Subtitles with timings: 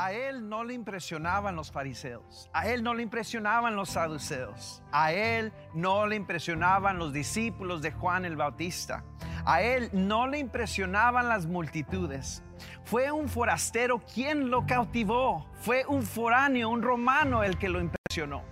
[0.00, 5.12] A él no le impresionaban los fariseos, a él no le impresionaban los saduceos, a
[5.12, 9.02] él no le impresionaban los discípulos de Juan el Bautista,
[9.44, 12.44] a él no le impresionaban las multitudes.
[12.84, 18.44] Fue un forastero quien lo cautivó, fue un foráneo, un romano el que lo impresionó.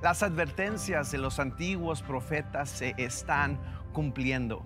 [0.00, 3.58] Las advertencias de los antiguos profetas se están
[3.92, 4.64] cumpliendo.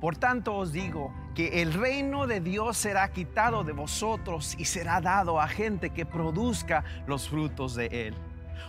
[0.00, 5.00] Por tanto os digo que el reino de Dios será quitado de vosotros y será
[5.00, 8.14] dado a gente que produzca los frutos de él.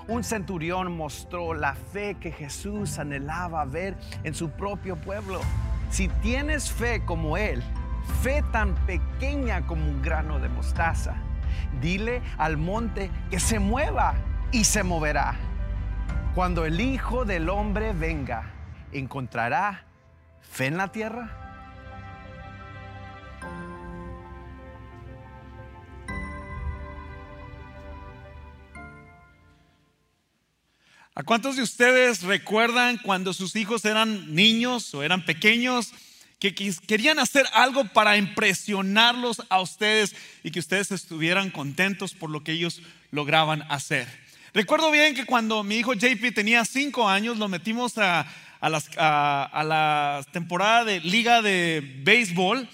[0.08, 5.42] Un centurión mostró la fe que Jesús anhelaba ver en su propio pueblo.
[5.90, 7.62] Si tienes fe como él,
[8.22, 11.16] fe tan pequeña como un grano de mostaza,
[11.82, 14.16] dile al monte que se mueva
[14.52, 15.36] y se moverá.
[16.36, 18.44] Cuando el Hijo del Hombre venga,
[18.92, 19.86] encontrará
[20.52, 21.48] fe en la tierra?
[31.18, 35.92] ¿A cuántos de ustedes recuerdan cuando sus hijos eran niños o eran pequeños
[36.38, 42.44] que querían hacer algo para impresionarlos a ustedes y que ustedes estuvieran contentos por lo
[42.44, 44.08] que ellos lograban hacer?
[44.54, 48.28] Recuerdo bien que cuando mi hijo JP tenía cinco años, lo metimos a,
[48.60, 52.68] a, las, la temporada de liga de béisbol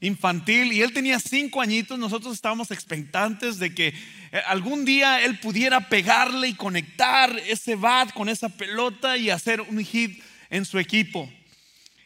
[0.00, 5.38] infantil y él tenía cinco añitos, nosotros estábamos expectantes de que eh, algún día él
[5.38, 10.78] pudiera pegarle y conectar ese bat con esa pelota y hacer un hit en su
[10.78, 11.30] equipo.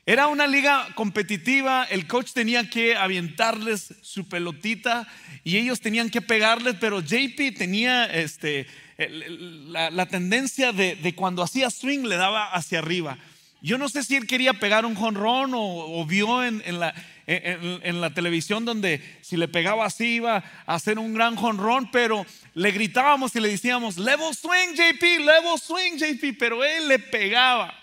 [0.07, 5.09] Era una liga competitiva, el coach tenía que avientarles su pelotita
[5.45, 12.07] y ellos tenían que pegarles, pero JP tenía este, la, tendencia de, cuando hacía swing
[12.07, 13.19] le daba hacia arriba.
[13.61, 16.95] Yo no sé si él quería pegar un jonrón o, vio en, la,
[17.27, 22.27] en, la, televisión donde si le pegaba así iba a hacer un gran jonrón, pero
[22.53, 27.75] le gritábamos y le decíamos, level swing JP, level swing JP, pero él le pegaba.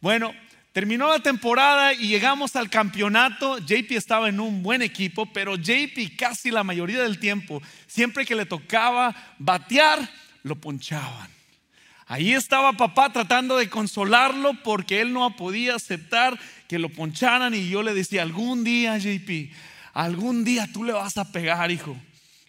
[0.00, 0.34] Bueno,
[0.72, 3.58] terminó la temporada y llegamos al campeonato.
[3.58, 8.34] JP estaba en un buen equipo, pero JP casi la mayoría del tiempo, siempre que
[8.34, 10.06] le tocaba batear,
[10.46, 11.28] lo ponchaban.
[12.06, 17.68] Ahí estaba papá tratando de consolarlo porque él no podía aceptar que lo poncharan y
[17.68, 19.52] yo le decía, algún día JP,
[19.92, 21.96] algún día tú le vas a pegar, hijo.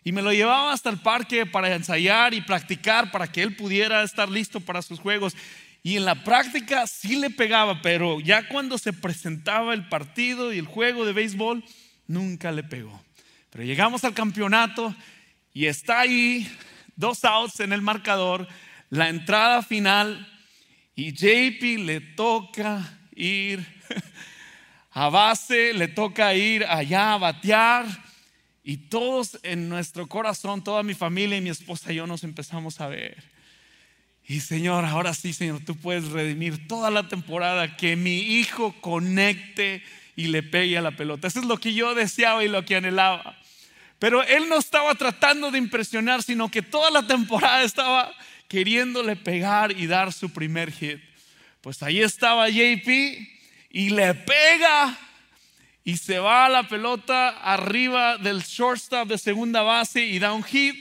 [0.04, 4.04] Y me lo llevaba hasta el parque para ensayar y practicar para que él pudiera
[4.04, 5.36] estar listo para sus juegos.
[5.82, 10.60] Y en la práctica sí le pegaba, pero ya cuando se presentaba el partido y
[10.60, 11.64] el juego de béisbol,
[12.06, 13.02] nunca le pegó.
[13.50, 14.96] Pero llegamos al campeonato
[15.52, 16.48] y está ahí
[16.98, 18.48] dos outs en el marcador,
[18.90, 20.28] la entrada final
[20.96, 23.66] y JP le toca ir
[24.92, 27.86] a base, le toca ir allá a batear
[28.64, 32.82] y todos en nuestro corazón, toda mi familia y mi esposa y yo nos empezamos
[32.82, 33.24] a ver.
[34.28, 39.82] Y Señor, ahora sí, Señor, tú puedes redimir toda la temporada, que mi hijo conecte
[40.18, 41.30] y le pegue a la pelota.
[41.30, 43.38] Eso es lo que yo deseaba y lo que anhelaba.
[44.00, 48.14] Pero él no estaba tratando de impresionar, sino que toda la temporada estaba
[48.48, 51.00] queriéndole pegar y dar su primer hit.
[51.62, 52.88] Pues ahí estaba JP
[53.72, 54.98] y le pega
[55.84, 60.44] y se va a la pelota arriba del shortstop de segunda base y da un
[60.44, 60.76] hit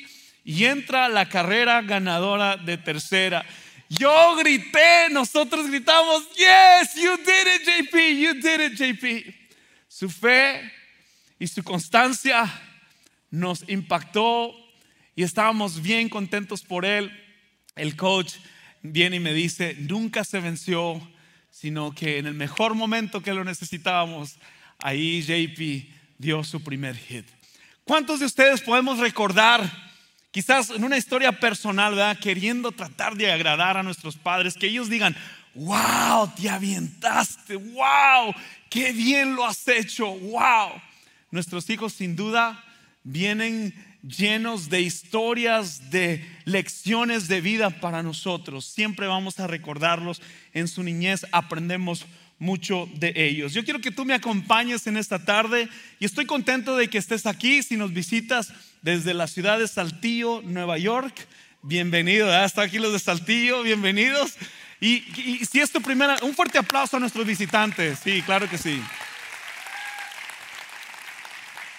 [0.45, 3.45] y entra la carrera ganadora de tercera.
[3.89, 9.35] Yo grité, nosotros gritamos, yes, you did it JP, you did it JP.
[9.89, 10.73] Su fe
[11.39, 12.53] y su constancia
[13.37, 14.55] nos impactó
[15.15, 17.13] y estábamos bien contentos por él.
[17.75, 18.37] El coach
[18.83, 21.07] viene y me dice, nunca se venció,
[21.51, 24.39] sino que en el mejor momento que lo necesitábamos,
[24.79, 27.27] ahí JP dio su primer hit.
[27.85, 29.71] ¿Cuántos de ustedes podemos recordar,
[30.31, 32.19] quizás en una historia personal, ¿verdad?
[32.19, 35.15] queriendo tratar de agradar a nuestros padres, que ellos digan,
[35.55, 38.35] wow, te avientaste, wow,
[38.71, 40.73] qué bien lo has hecho, wow.
[41.31, 42.63] Nuestros hijos sin duda
[43.07, 43.73] vienen
[44.03, 48.67] llenos de historias, de lecciones de vida para nosotros.
[48.67, 50.21] Siempre vamos a recordarlos
[50.53, 52.05] en su niñez, aprendemos
[52.39, 53.55] mucho de ellos.
[53.55, 55.69] Yo quiero que tú me acompañes en esta tarde
[56.01, 57.63] y estoy contento de que estés aquí.
[57.63, 61.15] Si nos visitas desde la ciudad de Saltillo, Nueva York,
[61.63, 62.31] bienvenido.
[62.33, 64.35] Hasta aquí los de Saltillo, bienvenidos.
[64.81, 68.01] Y, y si es tu primera, un fuerte aplauso a nuestros visitantes.
[68.03, 68.83] Sí, claro que sí.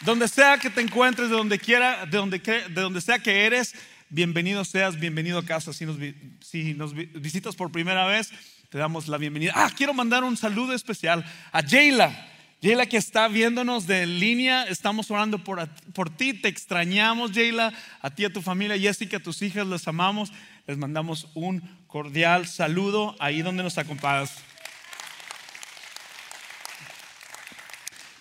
[0.02, 3.74] Donde sea que te encuentres, de donde quiera, de donde, de donde sea que eres,
[4.10, 5.74] bienvenido seas, bienvenido a casa.
[5.74, 5.98] Si nos,
[6.42, 8.32] si nos visitas por primera vez,
[8.70, 9.54] te damos la bienvenida.
[9.56, 12.28] Ah, quiero mandar un saludo especial a Jayla.
[12.62, 18.10] Jayla que está viéndonos de línea, estamos orando por, por ti, te extrañamos Jayla, a
[18.10, 20.32] ti, a tu familia, Jessica, a tus hijas, les amamos,
[20.68, 24.32] les mandamos un cordial saludo ahí donde nos acompañas.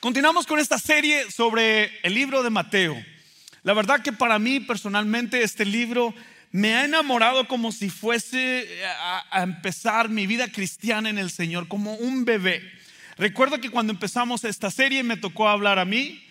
[0.01, 3.03] Continuamos con esta serie sobre el libro de Mateo.
[3.63, 6.15] La verdad que para mí personalmente este libro
[6.53, 8.69] me ha enamorado como si fuese
[9.31, 12.63] a, empezar mi vida cristiana en el Señor, como un bebé.
[13.17, 16.23] Recuerdo que cuando empezamos esta serie me tocó hablar a mí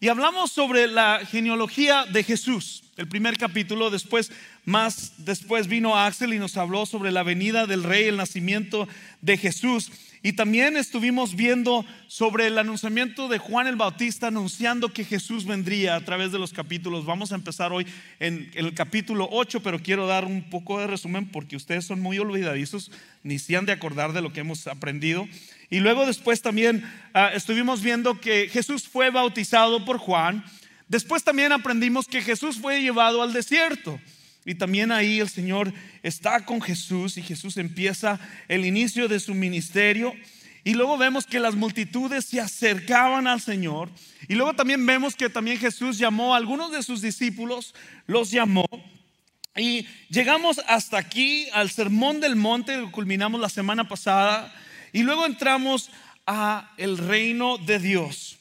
[0.00, 2.84] y hablamos sobre la genealogía de Jesús.
[2.96, 4.32] El primer capítulo, después,
[4.64, 8.88] más después vino Axel y nos habló sobre la venida del rey, el nacimiento
[9.20, 9.92] de Jesús.
[10.22, 15.96] Y también estuvimos viendo sobre el anunciamiento de Juan el Bautista anunciando que Jesús vendría
[15.96, 17.06] a través de los capítulos.
[17.06, 17.86] Vamos a empezar hoy
[18.18, 22.18] en el capítulo 8, pero quiero dar un poco de resumen porque ustedes son muy
[22.18, 22.90] olvidadizos,
[23.22, 25.26] ni se han de acordar de lo que hemos aprendido.
[25.70, 26.84] Y luego después también
[27.14, 30.44] ah, estuvimos viendo que Jesús fue bautizado por Juan.
[30.88, 33.98] Después también aprendimos que Jesús fue llevado al desierto.
[34.44, 35.72] Y también ahí el Señor
[36.02, 40.14] está con Jesús y Jesús empieza el inicio de su ministerio.
[40.64, 43.90] Y luego vemos que las multitudes se acercaban al Señor.
[44.28, 47.74] Y luego también vemos que también Jesús llamó a algunos de sus discípulos,
[48.06, 48.66] los llamó.
[49.56, 54.52] Y llegamos hasta aquí al Sermón del Monte, lo culminamos la semana pasada.
[54.92, 55.90] Y luego entramos
[56.26, 58.39] a el reino de Dios.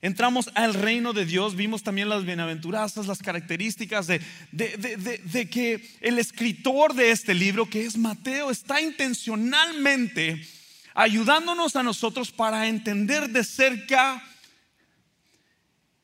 [0.00, 4.20] Entramos al reino de Dios, vimos también las bienaventuranzas, las características de,
[4.52, 10.46] de, que el escritor de este libro, que es Mateo, está intencionalmente
[10.94, 14.22] ayudándonos a nosotros para entender de cerca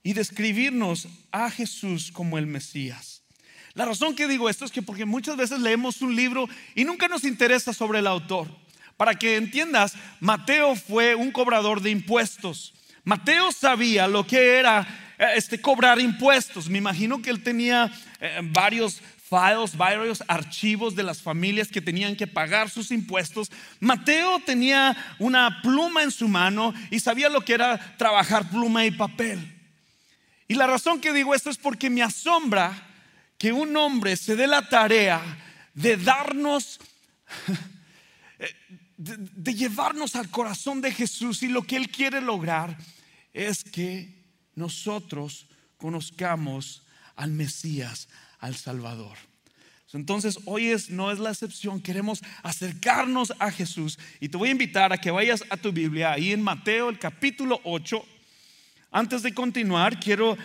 [0.02, 3.22] y describirnos a Jesús como el Mesías.
[3.74, 7.08] La razón que digo esto es que porque muchas veces leemos un libro y nunca
[7.08, 8.48] nos interesa sobre el autor.
[8.96, 12.74] Para que entiendas, Mateo fue un cobrador de impuestos.
[13.04, 16.68] Mateo sabía lo que era eh, este, cobrar impuestos.
[16.68, 22.16] Me imagino que él tenía eh, varios files, varios archivos de las familias que tenían
[22.16, 23.50] que pagar sus impuestos.
[23.80, 28.90] Mateo tenía una pluma en su mano y sabía lo que era trabajar pluma y
[28.90, 29.52] papel.
[30.48, 32.88] Y la razón que digo esto es porque me asombra
[33.38, 35.20] que un hombre se dé la tarea
[35.74, 36.80] de darnos
[38.96, 42.76] de, llevarnos al corazón de Jesús y lo que Él quiere lograr
[43.34, 45.46] es que nosotros
[45.76, 46.86] conozcamos
[47.16, 48.08] al Mesías,
[48.38, 49.18] al Salvador.
[49.94, 54.52] Entonces, hoy es, no es la excepción, queremos acercarnos a Jesús y te voy a
[54.52, 58.04] invitar a que vayas a tu Biblia, ahí en Mateo el capítulo 8.
[58.90, 60.36] Antes de continuar, quiero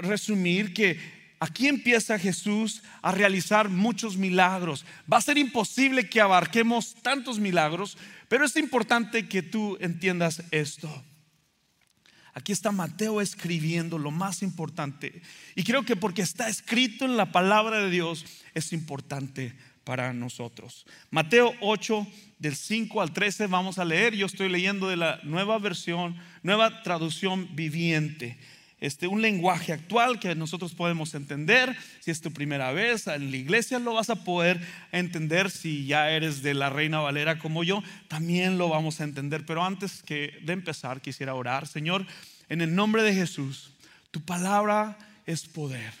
[0.00, 0.98] resumir que
[1.38, 4.84] aquí empieza Jesús a realizar muchos milagros.
[5.12, 7.96] Va a ser imposible que abarquemos tantos milagros,
[8.28, 11.04] pero es importante que tú entiendas esto.
[12.36, 15.22] Aquí está Mateo escribiendo lo más importante.
[15.54, 19.54] Y creo que porque está escrito en la palabra de Dios es importante
[19.84, 20.84] para nosotros.
[21.10, 22.06] Mateo 8,
[22.38, 24.14] del 5 al 13, vamos a leer.
[24.14, 28.36] Yo estoy leyendo de la nueva versión, nueva traducción viviente
[28.86, 31.76] este, un lenguaje actual que nosotros podemos entender.
[32.00, 34.60] Si es tu primera vez en la iglesia, lo vas a poder
[34.92, 35.50] entender.
[35.50, 39.44] Si ya eres de la Reina Valera como yo, también lo vamos a entender.
[39.44, 41.66] Pero antes que de empezar, quisiera orar.
[41.66, 42.06] Señor,
[42.48, 43.72] en el nombre de Jesús,
[44.10, 45.92] tu palabra es poder.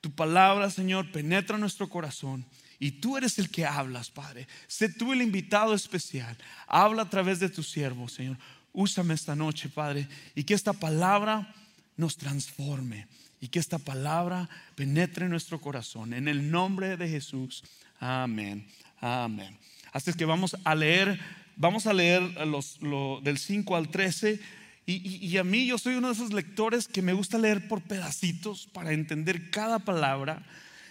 [0.00, 2.44] Tu palabra, Señor, penetra nuestro corazón.
[2.80, 4.48] Y tú eres el que hablas, Padre.
[4.66, 6.36] Sé tú el invitado especial.
[6.66, 8.36] Habla a través de tu siervo, Señor.
[8.72, 10.08] Úsame esta noche, Padre.
[10.34, 11.54] Y que esta palabra
[12.02, 13.06] nos transforme
[13.40, 16.12] y que esta palabra penetre en nuestro corazón.
[16.14, 17.62] En el nombre de Jesús.
[18.00, 18.66] Amén.
[19.00, 19.56] Amén.
[19.92, 21.18] Así que vamos a leer,
[21.56, 22.78] vamos a leer los,
[23.22, 24.40] del 5 al 13.
[24.84, 27.82] Y, y, a mí yo soy uno de esos lectores que me gusta leer por
[27.82, 30.44] pedacitos para entender cada palabra.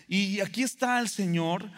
[0.07, 1.69] Y aquí está el Señor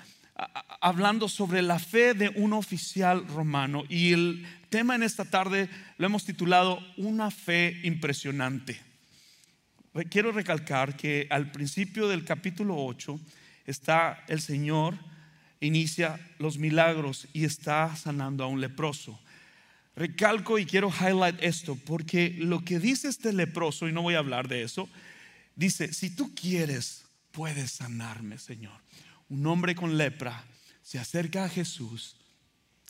[0.80, 3.84] hablando sobre la fe de un oficial romano.
[3.90, 8.93] Y el tema en esta tarde lo hemos titulado Una fe impresionante
[10.10, 13.20] quiero recalcar que al principio del capítulo 8
[13.66, 14.98] está el Señor,
[15.60, 19.20] inicia los milagros y está sanando a un leproso.
[19.96, 24.20] Recalco y quiero highlight esto porque lo que dice este leproso, y no voy a
[24.20, 24.90] hablar de eso,
[25.56, 28.82] dice, si tú quieres, puedes sanarme, Señor.
[29.30, 30.44] Un hombre con lepra
[30.82, 32.18] se acerca a Jesús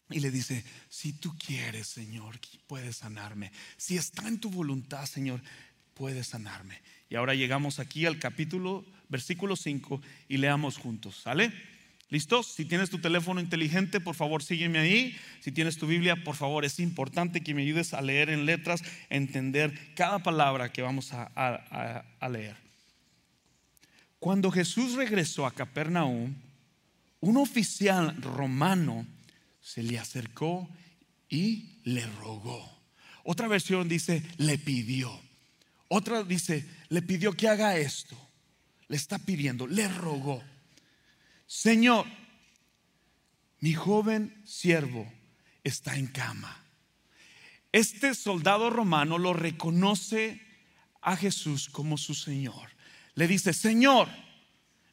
[0.10, 3.52] y le dice, si tú quieres, Señor, puedes sanarme.
[3.78, 5.42] Si está en tu voluntad, Señor,
[5.94, 6.82] puedes sanarme.
[7.10, 11.52] Y ahora llegamos aquí al capítulo, versículo 5 y leamos juntos, ¿sale?
[12.10, 12.48] ¿Listos?
[12.48, 15.18] Si tienes tu teléfono inteligente, por favor sígueme ahí.
[15.40, 18.84] Si tienes tu Biblia, por favor, es importante que me ayudes a leer en letras,
[19.10, 22.56] a entender cada palabra que vamos a, a leer.
[24.20, 26.36] Cuando Jesús regresó a Capernaum,
[27.20, 29.08] un oficial romano
[29.60, 30.70] se le acercó
[31.30, 32.70] y le rogó.
[33.24, 35.23] Otra versión dice, le pidió.
[35.96, 38.18] Otra dice, le pidió que haga esto.
[38.88, 40.44] Le está pidiendo, le rogó.
[41.46, 42.08] Señor,
[43.60, 45.08] mi joven siervo
[45.64, 46.66] está en cama.
[47.72, 50.42] Este soldado romano lo reconoce
[51.00, 52.72] a Jesús como su Señor.
[53.14, 54.10] Le dice, Señor,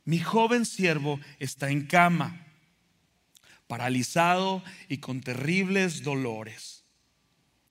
[0.05, 2.47] mi joven siervo está en cama,
[3.67, 6.85] paralizado y con terribles dolores.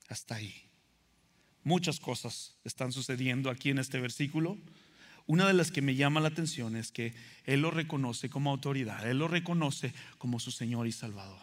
[0.08, 0.69] Hasta ahí.
[1.64, 4.58] Muchas cosas están sucediendo aquí en este versículo.
[5.28, 7.14] Una de las que me llama la atención es que
[7.46, 11.42] Él lo reconoce como autoridad, Él lo reconoce como su Señor y Salvador.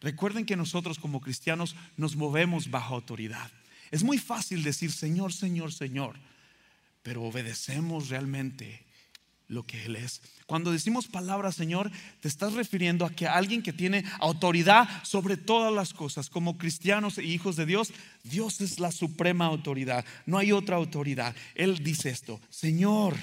[0.00, 3.50] Recuerden que nosotros como cristianos nos movemos bajo autoridad.
[3.92, 6.16] Es muy fácil decir Señor, Señor, Señor,
[7.02, 8.84] pero obedecemos realmente
[9.48, 10.22] lo que Él es.
[10.46, 15.72] Cuando decimos palabra Señor, te estás refiriendo a que alguien que tiene autoridad sobre todas
[15.72, 17.92] las cosas, como cristianos e hijos de Dios,
[18.24, 21.34] Dios es la suprema autoridad, no hay otra autoridad.
[21.54, 23.16] Él dice esto, Señor,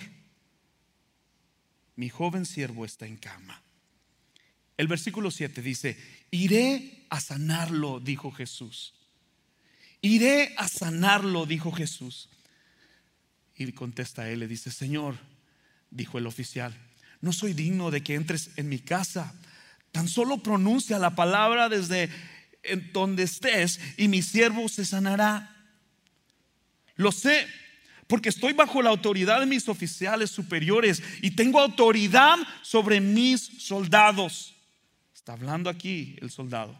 [1.95, 3.61] mi joven siervo está en cama.
[4.77, 5.97] El versículo 7 dice,
[6.31, 8.93] iré a sanarlo, dijo Jesús.
[10.01, 12.29] Iré a sanarlo, dijo Jesús.
[13.57, 15.17] Y contesta él, le dice, Señor,
[15.91, 16.75] dijo el oficial,
[17.21, 19.33] no soy digno de que entres en mi casa.
[19.91, 22.09] Tan solo pronuncia la palabra desde
[22.93, 25.55] donde estés y mi siervo se sanará.
[26.95, 27.47] Lo sé,
[28.07, 34.55] porque estoy bajo la autoridad de mis oficiales superiores y tengo autoridad sobre mis soldados.
[35.13, 36.79] Está hablando aquí el soldado.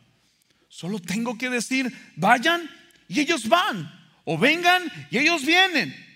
[0.70, 2.70] Solo tengo que decir, vayan
[3.08, 3.92] y ellos van,
[4.24, 6.09] o vengan y ellos vienen.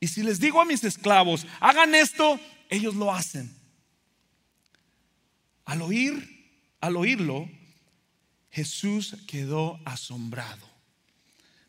[0.00, 2.38] Y si les digo a mis esclavos, hagan esto,
[2.70, 3.52] ellos lo hacen.
[5.64, 6.50] Al oír,
[6.80, 7.48] al oírlo,
[8.50, 10.66] Jesús quedó asombrado.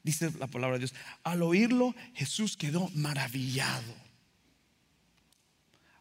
[0.03, 0.93] Dice la palabra de Dios,
[1.24, 3.95] al oírlo Jesús quedó maravillado.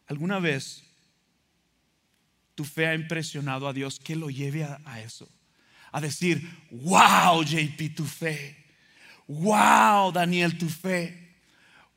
[0.07, 0.83] ¿Alguna vez
[2.55, 5.27] tu fe ha impresionado a Dios que lo lleve a, a eso?
[5.91, 8.55] A decir, wow, JP, tu fe.
[9.27, 11.28] Wow, Daniel, tu fe.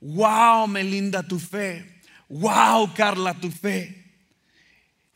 [0.03, 2.01] Wow, Melinda, tu fe.
[2.29, 4.03] Wow, Carla, tu fe.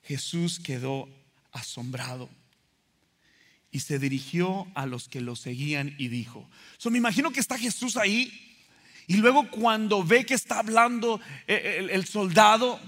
[0.05, 1.09] Jesús quedó
[1.51, 2.31] asombrado
[3.73, 7.59] y se dirigió a los que lo seguían y dijo, so, me imagino que está
[7.59, 8.33] Jesús ahí
[9.09, 12.81] y luego cuando ve que está hablando eh, el, el soldado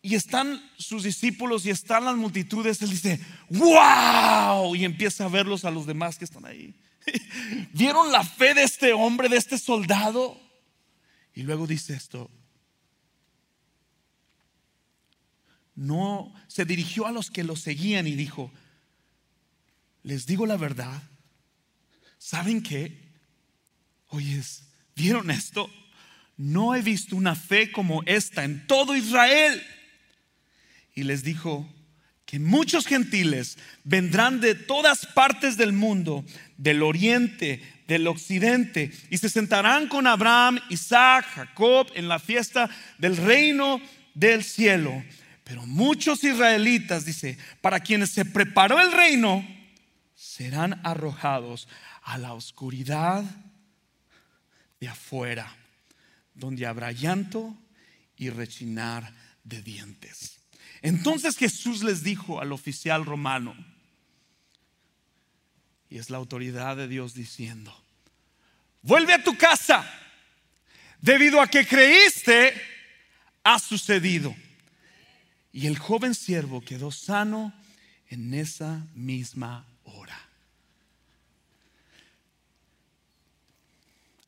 [0.00, 3.20] y están sus discípulos y están las multitudes, él dice,
[3.50, 6.74] wow, y empieza a verlos a los demás que están ahí.
[7.72, 10.45] ¿Vieron la fe de este hombre, de este soldado?
[11.36, 12.30] Y luego dice esto.
[15.74, 18.50] No se dirigió a los que lo seguían y dijo,
[20.02, 21.02] les digo la verdad,
[22.16, 23.12] ¿saben qué?
[24.08, 24.62] Oyes,
[24.96, 25.70] ¿vieron esto?
[26.38, 29.62] No he visto una fe como esta en todo Israel.
[30.94, 31.70] Y les dijo
[32.24, 36.24] que muchos gentiles vendrán de todas partes del mundo,
[36.56, 43.16] del oriente, del occidente y se sentarán con Abraham, Isaac, Jacob en la fiesta del
[43.16, 43.80] reino
[44.14, 45.04] del cielo.
[45.44, 49.46] Pero muchos israelitas, dice, para quienes se preparó el reino,
[50.14, 51.68] serán arrojados
[52.02, 53.24] a la oscuridad
[54.80, 55.56] de afuera,
[56.34, 57.56] donde habrá llanto
[58.16, 59.12] y rechinar
[59.44, 60.40] de dientes.
[60.82, 63.56] Entonces Jesús les dijo al oficial romano,
[65.88, 67.74] y es la autoridad de Dios diciendo,
[68.82, 69.88] vuelve a tu casa,
[71.00, 72.54] debido a que creíste,
[73.44, 74.34] ha sucedido.
[75.52, 77.52] Y el joven siervo quedó sano
[78.08, 80.20] en esa misma hora.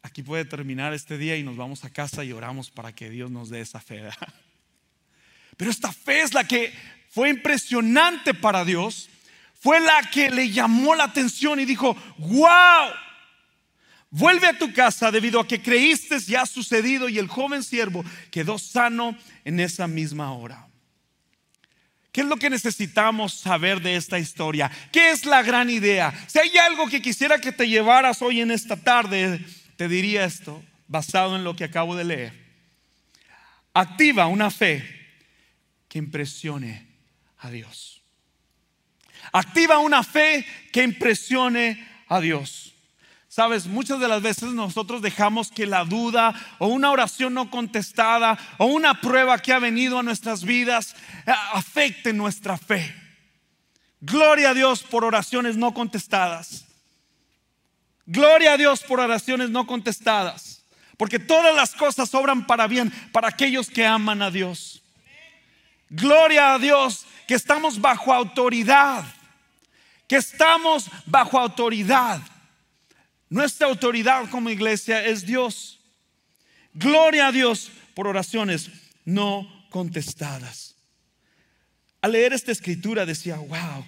[0.02, 3.30] Aquí puede terminar este día y nos vamos a casa y oramos para que Dios
[3.30, 4.08] nos dé esa fe.
[5.56, 6.72] Pero esta fe es la que
[7.10, 9.10] fue impresionante para Dios
[9.60, 12.90] fue la que le llamó la atención y dijo, wow,
[14.10, 18.04] vuelve a tu casa debido a que creíste ya ha sucedido y el joven siervo
[18.30, 20.68] quedó sano en esa misma hora.
[22.12, 24.70] ¿Qué es lo que necesitamos saber de esta historia?
[24.92, 26.12] ¿Qué es la gran idea?
[26.26, 29.44] Si hay algo que quisiera que te llevaras hoy en esta tarde,
[29.76, 32.32] te diría esto, basado en lo que acabo de leer.
[33.74, 34.84] Activa una fe
[35.88, 36.88] que impresione
[37.38, 37.97] a Dios.
[39.32, 42.74] Activa una fe que impresione a Dios.
[43.28, 48.38] Sabes, muchas de las veces nosotros dejamos que la duda o una oración no contestada
[48.56, 52.94] o una prueba que ha venido a nuestras vidas eh, afecte nuestra fe.
[54.00, 56.64] Gloria a Dios por oraciones no contestadas.
[58.06, 60.64] Gloria a Dios por oraciones no contestadas.
[60.96, 64.82] Porque todas las cosas obran para bien para aquellos que aman a Dios.
[65.90, 69.04] Gloria a Dios que estamos bajo autoridad.
[70.08, 72.20] Que estamos bajo autoridad.
[73.28, 75.78] Nuestra autoridad como iglesia es Dios.
[76.72, 78.70] Gloria a Dios por oraciones
[79.04, 80.76] no contestadas.
[82.00, 83.84] Al leer esta escritura decía, wow,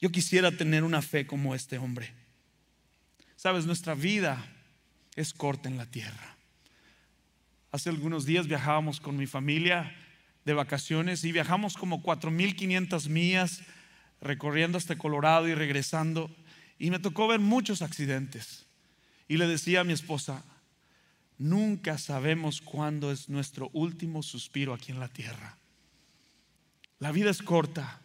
[0.00, 2.12] yo quisiera tener una fe como este hombre.
[3.36, 4.44] Sabes, nuestra vida
[5.14, 6.36] es corta en la tierra.
[7.70, 9.94] Hace algunos días viajábamos con mi familia
[10.44, 13.60] de vacaciones y viajamos como 4.500 millas
[14.20, 16.30] recorriendo hasta Colorado y regresando.
[16.78, 18.66] Y me tocó ver muchos accidentes.
[19.28, 20.44] Y le decía a mi esposa,
[21.36, 25.58] nunca sabemos cuándo es nuestro último suspiro aquí en la tierra.
[26.98, 28.00] La vida es corta.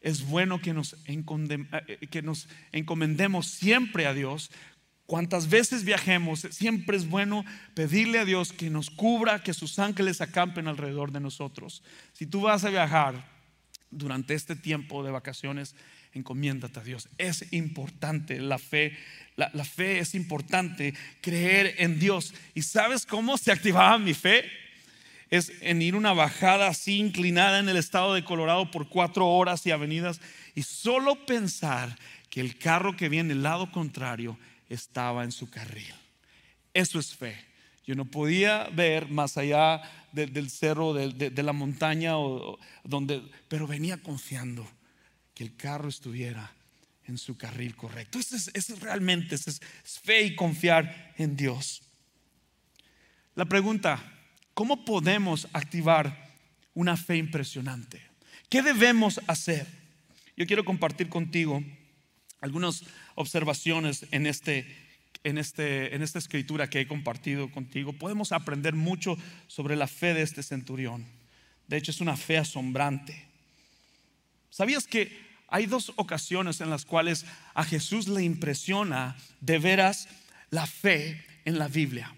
[0.00, 4.50] Es bueno que nos, eh, nos encomendemos siempre a Dios.
[5.06, 7.44] Cuantas veces viajemos, siempre es bueno
[7.74, 11.82] pedirle a Dios que nos cubra, que sus ángeles acampen alrededor de nosotros.
[12.12, 13.31] Si tú vas a viajar
[13.92, 15.76] durante este tiempo de vacaciones,
[16.12, 17.08] encomiéndate a Dios.
[17.18, 18.98] Es importante la fe.
[19.36, 22.34] La, la, fe es importante, creer en Dios.
[22.54, 24.44] ¿Y sabes cómo se activaba mi fe?
[25.32, 29.64] es en ir una bajada así inclinada en el estado de Colorado por cuatro horas
[29.64, 30.20] y avenidas
[30.54, 31.96] y solo pensar
[32.28, 35.94] que el carro que viene del lado contrario estaba en su carril.
[36.74, 37.34] Eso es fe.
[37.86, 42.12] Yo no podía ver más allá del cerro, de, la montaña,
[42.84, 44.68] donde, pero venía confiando
[45.34, 46.52] que el carro estuviera
[47.06, 48.18] en su carril correcto.
[48.18, 49.60] Eso es, realmente es
[50.02, 51.82] fe y confiar en Dios.
[53.34, 54.12] La pregunta,
[54.54, 56.30] ¿Cómo podemos activar
[56.74, 58.02] una fe impresionante?
[58.50, 59.66] ¿Qué debemos hacer?
[60.36, 61.62] Yo quiero compartir contigo
[62.40, 64.66] algunas observaciones en, este,
[65.24, 67.92] en, este, en esta escritura que he compartido contigo.
[67.92, 71.06] Podemos aprender mucho sobre la fe de este centurión.
[71.68, 73.26] De hecho, es una fe asombrante.
[74.50, 75.10] ¿Sabías que
[75.48, 80.08] hay dos ocasiones en las cuales a Jesús le impresiona de veras
[80.50, 82.14] la fe en la Biblia?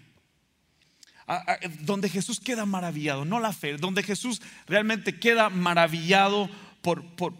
[1.81, 6.49] donde Jesús queda maravillado, no la fe, donde Jesús realmente queda maravillado
[6.83, 7.33] por, por,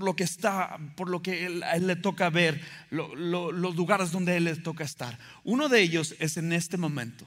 [0.00, 4.36] lo que está, por lo que a él le toca ver, los lugares donde a
[4.36, 5.18] él le toca estar.
[5.44, 7.26] Uno de ellos es en este momento.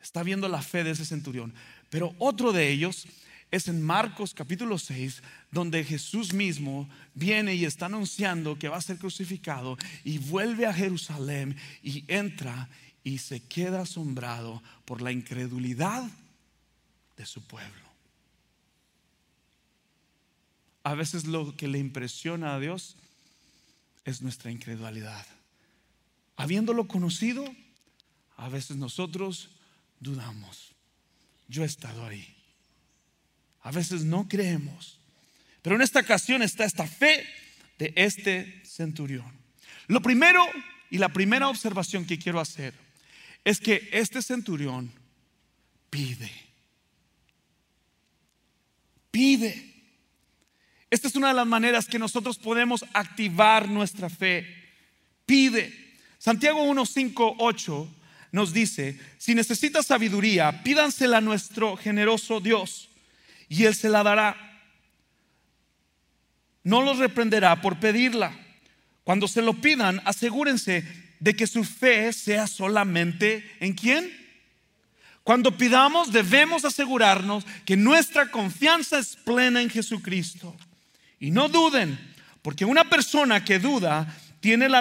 [0.00, 1.54] Está viendo la fe de ese centurión.
[1.90, 3.06] Pero otro de ellos
[3.52, 8.82] es en Marcos capítulo 6, donde Jesús mismo viene y está anunciando que va a
[8.82, 12.68] ser crucificado y vuelve a Jerusalén y entra
[13.04, 16.10] y se queda asombrado por la incredulidad
[17.16, 17.91] de su pueblo.
[20.84, 22.96] A veces lo que le impresiona a Dios
[24.04, 25.26] es nuestra incredulidad.
[26.36, 27.44] Habiéndolo conocido,
[28.36, 29.50] a veces nosotros
[30.00, 30.72] dudamos.
[31.48, 32.34] Yo he estado ahí.
[33.62, 34.98] A veces no creemos.
[35.62, 37.24] Pero en esta ocasión está esta fe
[37.78, 39.30] de este centurión.
[39.86, 40.44] Lo primero
[40.90, 42.74] y la primera observación que quiero hacer
[43.44, 44.92] es que este centurión
[45.90, 46.30] pide.
[49.10, 49.71] Pide.
[50.92, 54.46] Esta es una de las maneras que nosotros podemos activar nuestra fe.
[55.24, 55.96] Pide.
[56.18, 57.88] Santiago 1, 5, 8
[58.30, 62.90] nos dice, si necesitas sabiduría, pídansela a nuestro generoso Dios
[63.48, 64.36] y Él se la dará.
[66.62, 68.38] No los reprenderá por pedirla.
[69.02, 70.86] Cuando se lo pidan, asegúrense
[71.20, 74.12] de que su fe sea solamente en quién.
[75.22, 80.54] Cuando pidamos debemos asegurarnos que nuestra confianza es plena en Jesucristo.
[81.22, 81.96] Y no duden,
[82.42, 84.80] porque una persona que duda tiene la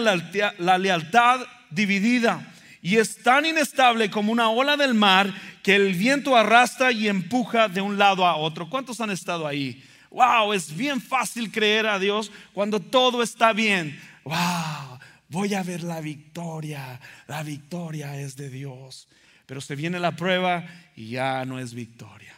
[0.80, 2.52] lealtad, dividida
[2.82, 7.68] y es tan inestable como una ola del mar que el viento arrastra y empuja
[7.68, 8.68] de un lado a otro.
[8.72, 9.84] ¿Cuántos han estado ahí?
[10.10, 14.02] Wow, es bien fácil creer a Dios cuando todo está bien.
[14.24, 14.98] Wow,
[15.30, 19.08] voy a ver la victoria, la victoria es de Dios.
[19.46, 22.34] Pero se viene la prueba y ya no es victoria.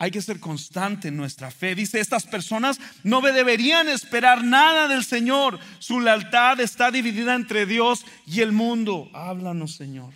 [0.00, 1.74] Hay que ser constante en nuestra fe.
[1.74, 5.60] Dice, estas personas no deberían esperar nada del Señor.
[5.78, 9.10] Su lealtad está dividida entre Dios y el mundo.
[9.12, 10.14] Háblanos, Señor.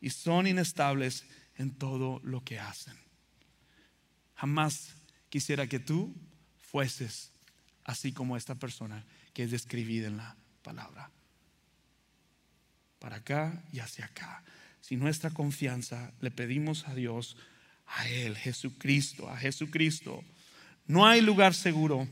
[0.00, 1.24] Y son inestables
[1.56, 2.94] en todo lo que hacen.
[4.36, 4.94] Jamás
[5.30, 6.14] quisiera que tú
[6.56, 7.32] fueses
[7.82, 11.10] así como esta persona que es describida en la palabra.
[13.00, 14.44] Para acá y hacia acá.
[14.80, 17.36] Si nuestra confianza le pedimos a Dios,
[17.86, 20.24] a Él, Jesucristo, a Jesucristo,
[20.86, 22.08] no hay lugar seguro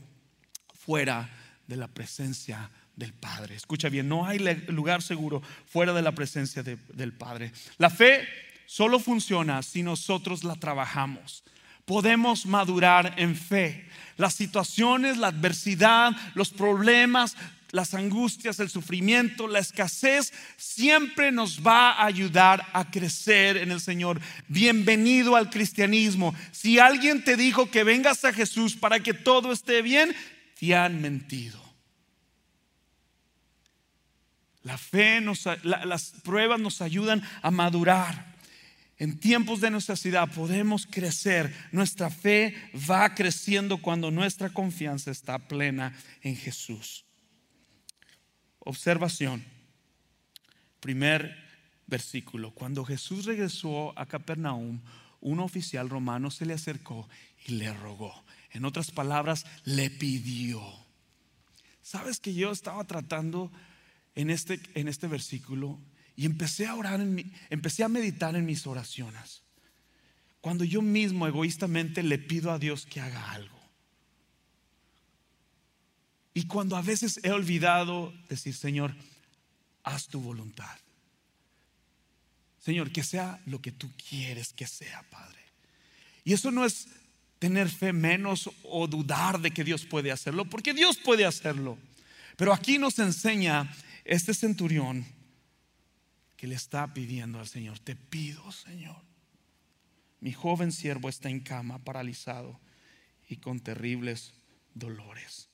[0.73, 1.29] fuera
[1.67, 3.55] de la presencia del Padre.
[3.55, 7.51] Escucha bien, no hay lugar seguro fuera de la presencia del Padre.
[7.77, 8.27] La fe
[8.65, 11.43] solo funciona si nosotros la trabajamos.
[11.85, 13.87] Podemos madurar en fe.
[14.17, 17.35] Las situaciones, la adversidad, los problemas,
[17.71, 23.81] las angustias, el sufrimiento, la escasez, siempre nos va a ayudar a crecer en el
[23.81, 24.19] Señor.
[24.47, 26.33] Bienvenido al cristianismo.
[26.51, 30.15] Si alguien te dijo que vengas a Jesús para que todo esté bien,
[30.59, 31.61] te han mentido.
[34.63, 35.21] La fe,
[35.63, 38.34] las pruebas nos ayudan a madurar.
[38.97, 41.53] En tiempos de necesidad podemos crecer.
[41.71, 42.55] Nuestra fe
[42.89, 47.05] va creciendo cuando nuestra confianza está plena en Jesús.
[48.59, 49.43] Observación.
[50.79, 51.35] Primer
[51.87, 52.51] versículo.
[52.51, 54.81] Cuando Jesús regresó a Capernaum,
[55.19, 57.09] un oficial romano se le acercó
[57.47, 58.23] y le rogó.
[58.51, 60.63] En otras palabras, le pidió.
[61.81, 63.51] ¿Sabes que yo estaba tratando
[64.15, 65.79] en este, en este versículo
[66.15, 69.43] y empecé a orar, en empecé a meditar en mis oraciones.
[70.41, 73.59] Cuando yo mismo egoístamente le pido a Dios que haga algo.
[76.33, 78.95] Y cuando a veces he olvidado decir, Señor,
[79.83, 80.77] haz tu voluntad.
[82.59, 85.39] Señor, que sea lo que tú quieres que sea, Padre.
[86.23, 86.87] Y eso no es
[87.39, 91.77] tener fe menos o dudar de que Dios puede hacerlo, porque Dios puede hacerlo.
[92.37, 93.71] Pero aquí nos enseña
[94.03, 95.05] este centurión
[96.47, 99.01] le está pidiendo al Señor, te pido, Señor,
[100.19, 102.59] mi joven siervo está en cama, paralizado
[103.29, 104.33] y con terribles
[104.73, 105.49] dolores.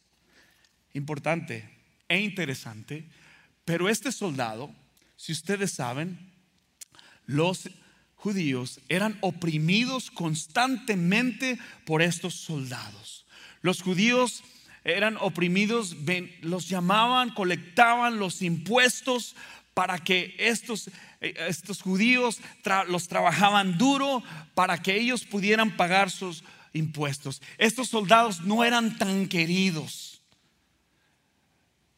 [0.94, 1.70] Importante
[2.08, 3.10] e interesante,
[3.66, 4.74] pero este soldado,
[5.16, 6.34] si ustedes saben,
[7.26, 7.70] los
[8.16, 13.26] judíos eran oprimidos constantemente por estos soldados.
[13.62, 14.44] Los judíos
[14.84, 15.96] eran oprimidos,
[16.42, 19.36] los llamaban, colectaban los impuestos
[19.74, 20.88] para que estos,
[21.22, 22.40] eh, estos judíos
[22.88, 27.42] los trabajaban duro para que ellos pudieran pagar sus impuestos.
[27.58, 30.22] Estos soldados no eran tan queridos,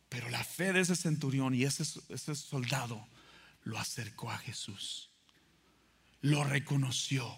[0.09, 3.07] pero la fe de ese centurión y ese, ese soldado
[3.63, 5.09] lo acercó a Jesús,
[6.21, 7.37] lo reconoció,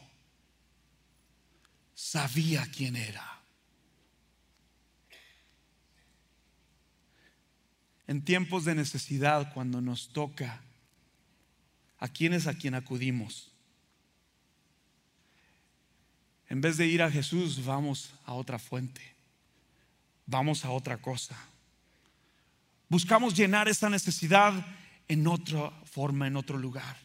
[1.94, 3.45] sabía quién era.
[8.08, 10.62] En tiempos de necesidad, cuando nos toca,
[11.98, 13.52] ¿a quién es a quien acudimos?
[16.48, 19.02] En vez de ir a Jesús, vamos a otra fuente,
[20.28, 21.36] vamos a otra cosa.
[22.88, 24.54] Buscamos llenar esa necesidad
[25.08, 26.98] en otra forma, en otro lugar.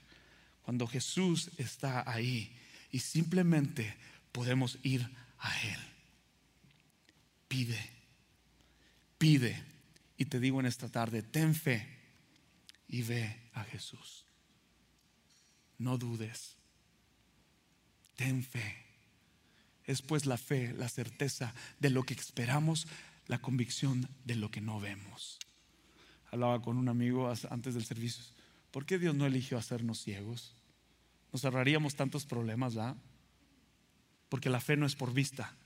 [0.63, 2.55] Cuando Jesús está ahí
[2.91, 3.97] y simplemente
[4.33, 5.09] podemos ir
[5.39, 5.81] a Él.
[7.49, 7.91] Pide,
[9.19, 9.71] pide
[10.21, 11.89] y te digo en esta tarde, ten fe
[12.89, 14.27] y ve a Jesús.
[15.79, 16.59] No dudes.
[18.17, 18.85] Ten fe.
[19.87, 22.87] Es pues la fe, la certeza de lo que esperamos,
[23.29, 25.39] la convicción de lo que no vemos.
[26.31, 28.23] Hablaba con un amigo antes del servicio.
[28.73, 30.55] ¿Por qué Dios no eligió hacernos ciegos?
[31.33, 32.97] Nos ahorraríamos tantos problemas, ¿verdad?
[34.29, 35.57] Porque la fe no es por vista.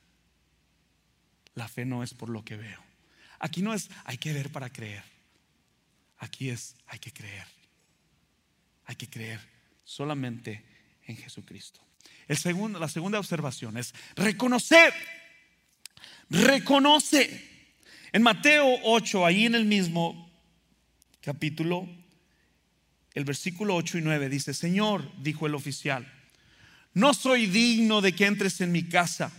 [1.56, 2.93] La fe no es por lo que veo.
[3.38, 5.02] Aquí no es hay que ver para creer.
[6.18, 7.46] Aquí es hay que creer.
[8.86, 9.40] Hay que creer
[9.84, 10.64] solamente
[11.06, 11.80] en Jesucristo.
[12.28, 14.92] El segundo, la segunda observación es reconocer.
[16.30, 17.52] Reconoce.
[18.12, 20.30] En Mateo 8, ahí en el mismo
[21.20, 21.88] capítulo,
[23.12, 26.10] el versículo 8 y 9 dice, Señor, dijo el oficial,
[26.92, 29.32] no soy digno de que entres en mi casa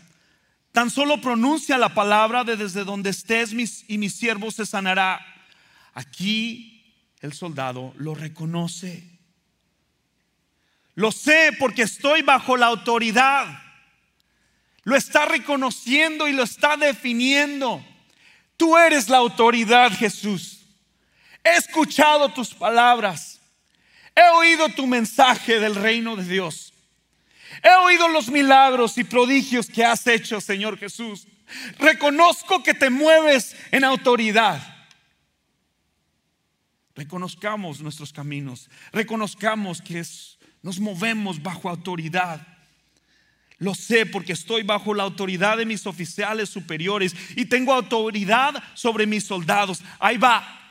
[0.75, 3.53] Tan solo pronuncia la palabra de desde donde estés
[3.87, 5.25] y mi siervo se sanará.
[5.93, 6.83] Aquí
[7.21, 9.09] el soldado lo reconoce.
[10.95, 13.57] Lo sé porque estoy bajo la autoridad.
[14.83, 17.81] Lo está reconociendo y lo está definiendo.
[18.57, 20.59] Tú eres la autoridad, Jesús.
[21.41, 23.39] He escuchado tus palabras.
[24.13, 26.73] He oído tu mensaje del reino de Dios.
[27.63, 31.27] He oído los milagros y prodigios que has hecho, Señor Jesús.
[31.79, 34.61] Reconozco que te mueves en autoridad.
[36.95, 38.69] Reconozcamos nuestros caminos.
[38.91, 40.03] Reconozcamos que
[40.61, 42.45] nos movemos bajo autoridad.
[43.57, 49.05] Lo sé porque estoy bajo la autoridad de mis oficiales superiores y tengo autoridad sobre
[49.05, 49.81] mis soldados.
[49.99, 50.61] Ahí va.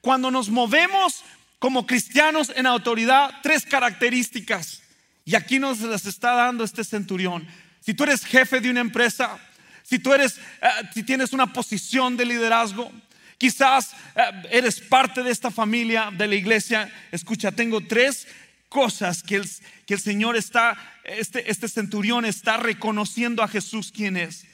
[0.00, 1.24] Cuando nos movemos
[1.58, 4.81] como cristianos en autoridad, tres características.
[5.24, 7.46] Y aquí nos las está dando este centurión.
[7.80, 9.38] Si tú eres jefe de una empresa,
[9.82, 12.90] si tú eres, eh, si tienes una posición de liderazgo,
[13.38, 18.26] quizás eh, eres parte de esta familia de la iglesia, escucha, tengo tres
[18.68, 19.48] cosas que el,
[19.86, 24.46] que el Señor está, este, este centurión está reconociendo a Jesús quién es.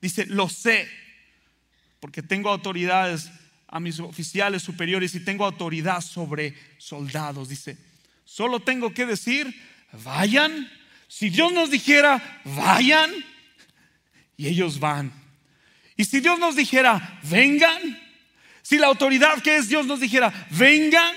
[0.00, 0.88] Dice, lo sé,
[1.98, 3.30] porque tengo autoridades
[3.68, 7.48] a mis oficiales superiores y tengo autoridad sobre soldados.
[7.48, 7.78] Dice,
[8.24, 9.54] solo tengo que decir,
[10.02, 10.70] vayan.
[11.08, 13.12] Si Dios nos dijera, vayan,
[14.36, 15.12] y ellos van.
[15.96, 18.00] Y si Dios nos dijera, vengan,
[18.62, 21.14] si la autoridad que es Dios nos dijera, vengan,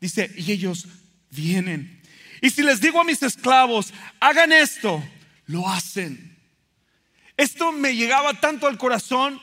[0.00, 0.86] dice, y ellos
[1.30, 2.00] vienen.
[2.40, 5.02] Y si les digo a mis esclavos, hagan esto,
[5.46, 6.38] lo hacen.
[7.36, 9.40] Esto me llegaba tanto al corazón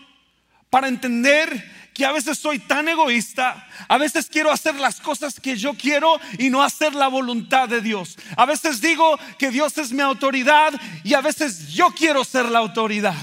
[0.70, 5.58] para entender que a veces soy tan egoísta, a veces quiero hacer las cosas que
[5.58, 8.16] yo quiero y no hacer la voluntad de Dios.
[8.38, 10.72] A veces digo que Dios es mi autoridad
[11.04, 13.18] y a veces yo quiero ser la autoridad.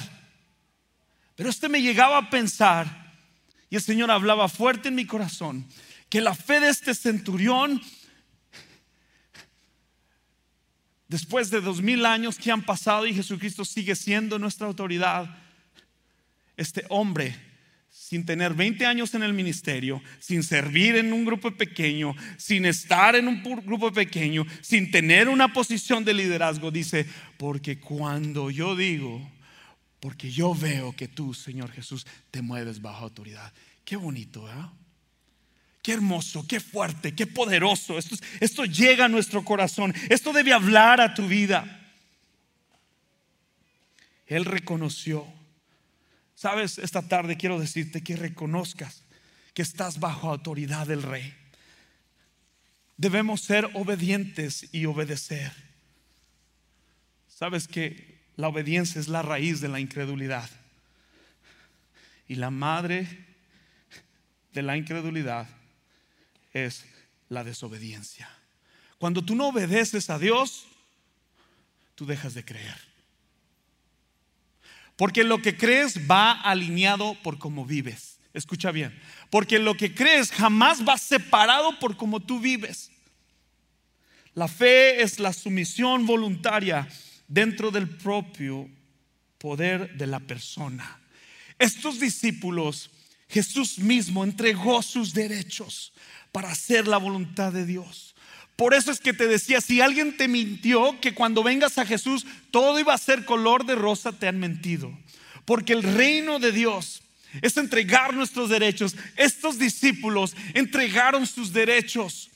[1.36, 3.14] Pero este me llegaba a pensar,
[3.70, 5.66] y el Señor hablaba fuerte en mi corazón,
[6.10, 7.80] que la fe de este centurión
[11.08, 15.38] Después de dos mil años que han pasado y Jesucristo sigue siendo nuestra autoridad,
[16.56, 17.45] este hombre,
[18.06, 23.16] sin tener 20 años en el ministerio, sin servir en un grupo pequeño, sin estar
[23.16, 27.04] en un grupo pequeño, sin tener una posición de liderazgo, dice,
[27.36, 29.28] porque cuando yo digo,
[29.98, 33.52] porque yo veo que tú, Señor Jesús, te mueves bajo autoridad.
[33.84, 34.66] Qué bonito, ¿eh?
[35.82, 37.98] Qué hermoso, qué fuerte, qué poderoso.
[37.98, 39.92] Esto, esto llega a nuestro corazón.
[40.08, 41.92] Esto debe hablar a tu vida.
[44.28, 45.26] Él reconoció.
[46.37, 49.03] Sabes, esta tarde quiero decirte que reconozcas
[49.55, 51.35] que estás bajo autoridad del rey.
[52.99, 55.51] Debemos ser obedientes y obedecer.
[57.27, 60.49] Sabes que la obediencia es la raíz de la incredulidad.
[62.29, 63.27] Y la madre
[64.53, 65.49] de la incredulidad
[66.53, 66.85] es
[67.31, 68.29] la desobediencia.
[68.99, 70.66] Cuando tú no obedeces a Dios,
[71.94, 72.86] tú dejas de creer.
[74.96, 78.18] Porque lo que crees va alineado por cómo vives.
[78.32, 78.98] Escucha bien.
[79.30, 82.90] Porque lo que crees jamás va separado por cómo tú vives.
[84.35, 86.88] La fe es la sumisión voluntaria
[87.28, 88.68] dentro del propio
[89.38, 91.00] poder de la persona.
[91.59, 92.90] Estos discípulos,
[93.28, 95.92] Jesús mismo entregó sus derechos
[96.32, 98.14] para hacer la voluntad de Dios.
[98.56, 102.26] Por eso es que te decía, si alguien te mintió que cuando vengas a Jesús
[102.50, 104.98] todo iba a ser color de rosa, te han mentido.
[105.44, 107.02] Porque el reino de Dios
[107.42, 108.96] es entregar nuestros derechos.
[109.16, 112.30] Estos discípulos entregaron sus derechos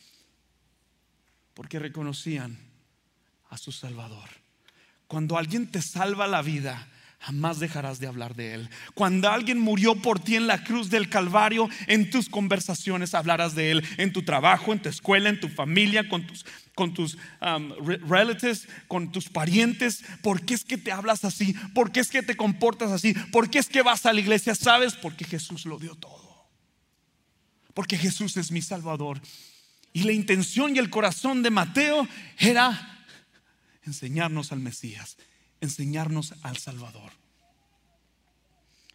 [1.55, 2.59] porque reconocían
[3.49, 4.29] a su Salvador.
[5.07, 6.89] Cuando alguien te salva la vida,
[7.21, 8.71] jamás dejarás de hablar de Él.
[8.95, 13.71] Cuando alguien murió por ti en la cruz del Calvario, en tus conversaciones hablarás de
[13.71, 17.73] Él, en tu trabajo, en tu escuela, en tu familia, con tus, con tus um,
[18.09, 20.03] relatives, con tus parientes.
[20.23, 21.55] ¿Por qué es que te hablas así?
[21.75, 23.13] ¿Por qué es que te comportas así?
[23.31, 24.55] ¿Por qué es que vas a la iglesia?
[24.55, 24.95] ¿Sabes?
[24.95, 26.49] Porque Jesús lo dio todo.
[27.75, 29.21] Porque Jesús es mi Salvador.
[29.93, 33.07] Y la intención y el corazón de Mateo era
[33.85, 35.19] enseñarnos al Mesías,
[35.61, 37.13] enseñarnos al Salvador.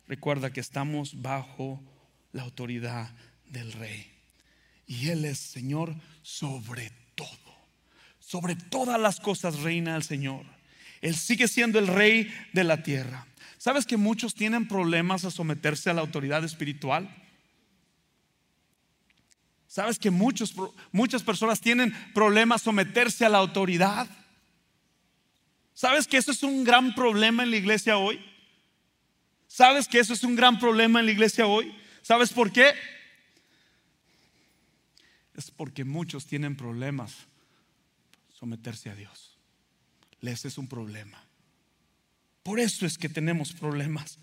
[0.08, 1.82] Recuerda que estamos bajo
[2.32, 3.16] la autoridad
[3.48, 4.12] del Rey.
[4.88, 7.30] Y Él es Señor sobre todo.
[8.20, 10.46] Sobre todas las cosas reina el Señor.
[11.02, 13.28] Él sigue siendo el Rey de la tierra.
[13.58, 17.10] ¿Sabes que muchos tienen problemas a someterse a la autoridad espiritual?
[19.68, 20.56] ¿Sabes que muchos,
[20.92, 24.08] muchas personas tienen problemas a someterse a la autoridad?
[25.76, 28.24] ¿Sabes que eso es un gran problema en la iglesia hoy?
[29.46, 31.76] ¿Sabes que eso es un gran problema en la iglesia hoy?
[32.02, 32.74] ¿Sabes por qué?
[35.36, 37.14] Es porque muchos tienen problemas
[38.40, 39.38] someterse a Dios.
[40.22, 41.22] Les es un problema.
[42.42, 44.18] Por eso es que tenemos problemas.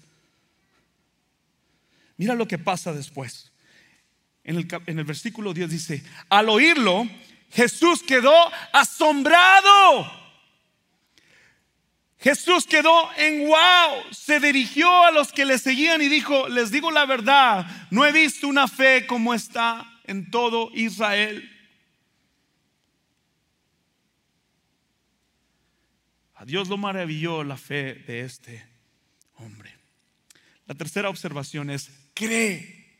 [2.16, 3.52] Mira lo que pasa después.
[4.42, 7.06] En el, en el versículo 10 dice, al oírlo,
[7.50, 8.34] Jesús quedó
[8.72, 10.21] asombrado.
[12.22, 16.92] Jesús quedó en wow, se dirigió a los que le seguían y dijo, les digo
[16.92, 21.48] la verdad, no he visto una fe como está en todo Israel.
[26.35, 28.64] A Dios lo maravilló la fe de este
[29.38, 29.76] hombre.
[30.66, 32.98] La tercera observación es, cree,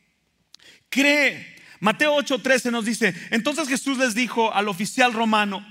[0.89, 1.55] cree.
[1.79, 5.65] Mateo 8:13 nos dice, entonces Jesús les dijo al oficial romano,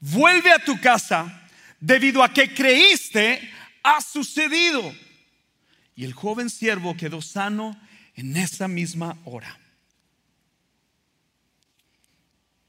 [0.00, 1.41] vuelve a tu casa,
[1.82, 3.50] debido a que creíste,
[3.82, 4.94] ha sucedido.
[5.96, 7.78] Y el joven siervo quedó sano
[8.14, 9.58] en esa misma hora.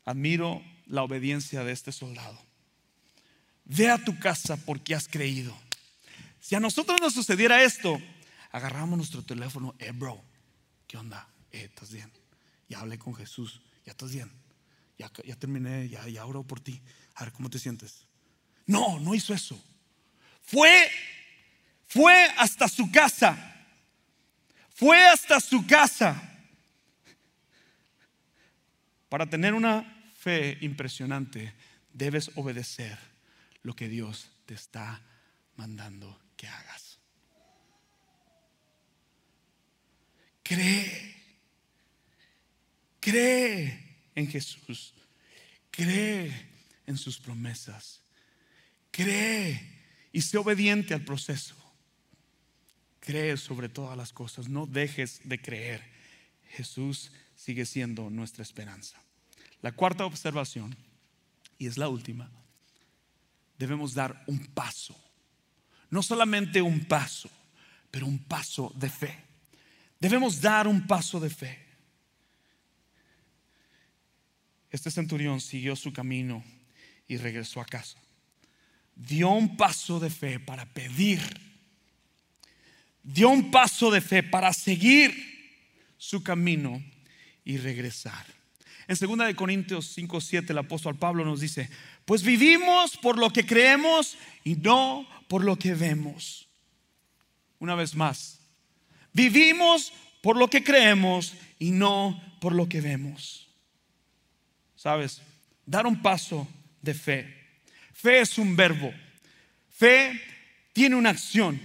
[0.04, 2.38] Admiro la obediencia de este soldado.
[3.66, 5.56] Ve a tu casa porque has creído.
[6.42, 8.02] Si a nosotros nos sucediera esto,
[8.52, 10.22] agarramos nuestro teléfono, eh, bro,
[10.88, 11.30] ¿qué onda?
[11.52, 12.12] Eh, ¿estás bien?
[12.68, 14.30] Ya hablé con Jesús, ya estás bien.
[14.98, 16.82] Ya, terminé, ya, ya oro por ti.
[17.16, 18.06] A ver, ¿cómo te sientes?
[18.66, 19.62] No, no hizo eso.
[20.42, 20.90] Fue,
[21.88, 23.50] fue hasta su casa.
[24.70, 26.30] Fue hasta su casa
[29.14, 31.54] para tener una fe impresionante,
[31.94, 32.98] debes obedecer
[33.62, 35.04] lo que Dios te está
[35.56, 36.98] mandando que hagas.
[40.42, 41.16] Cree,
[43.00, 44.96] cree en Jesús,
[45.70, 46.34] cree
[46.88, 48.03] en sus promesas,
[48.94, 49.60] cree
[50.14, 51.56] y sé obediente al proceso.
[53.02, 55.84] Cree sobre todas las cosas, no dejes de creer.
[56.52, 59.02] Jesús sigue siendo nuestra esperanza.
[59.62, 60.78] La cuarta observación,
[61.58, 62.32] y es la última,
[63.58, 64.96] debemos dar un paso.
[65.90, 67.30] No solamente un paso,
[67.92, 69.24] pero un paso de fe.
[70.00, 71.60] Debemos dar un paso de fe.
[74.70, 76.44] Este centurión siguió su camino
[77.08, 78.03] y regresó a casa.
[78.96, 81.22] Dio un paso de fe para pedir.
[83.02, 85.14] Dio un paso de fe para seguir
[85.98, 86.82] su camino
[87.44, 88.26] y regresar.
[88.88, 91.70] En 2 de Corintios 5, 7 el apóstol Pablo nos dice,
[92.06, 96.48] pues vivimos por lo que creemos y no por lo que vemos.
[97.60, 98.40] Una vez más,
[99.14, 103.48] vivimos por lo que creemos y no por lo que vemos.
[104.76, 105.22] ¿Sabes?
[105.66, 106.48] Dar un paso
[106.82, 107.43] de fe.
[108.04, 108.94] Fe es un verbo.
[109.70, 110.20] Fe
[110.74, 111.58] tiene una acción.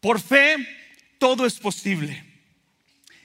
[0.00, 0.56] Por fe
[1.20, 2.24] todo es posible.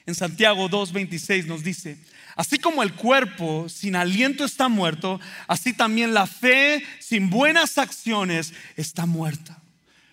[0.05, 1.97] En Santiago 2.26 nos dice,
[2.35, 8.53] Así como el cuerpo sin aliento está muerto, así también la fe sin buenas acciones
[8.75, 9.59] está muerta.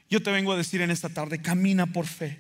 [0.09, 2.39] Yo te vengo a decir en esta tarde, camina por fe.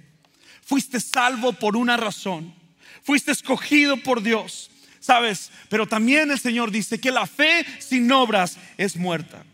[0.63, 2.55] Fuiste salvo por una razón.
[3.03, 4.71] Fuiste escogido por Dios.
[5.03, 5.51] ¿Sabes?
[5.69, 9.45] Pero también el Señor dice que la fe sin obras es muerta.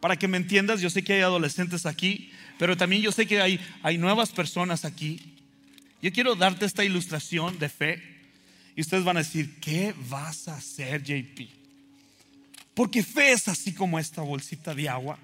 [0.00, 3.40] Para que me entiendas, yo sé que hay adolescentes aquí, pero también yo sé que
[3.40, 5.34] hay, hay nuevas personas aquí.
[6.02, 8.02] Yo quiero darte esta ilustración de fe
[8.76, 11.48] y ustedes van a decir, ¿qué vas a hacer, JP?
[12.74, 15.18] Porque fe es así como esta bolsita de agua.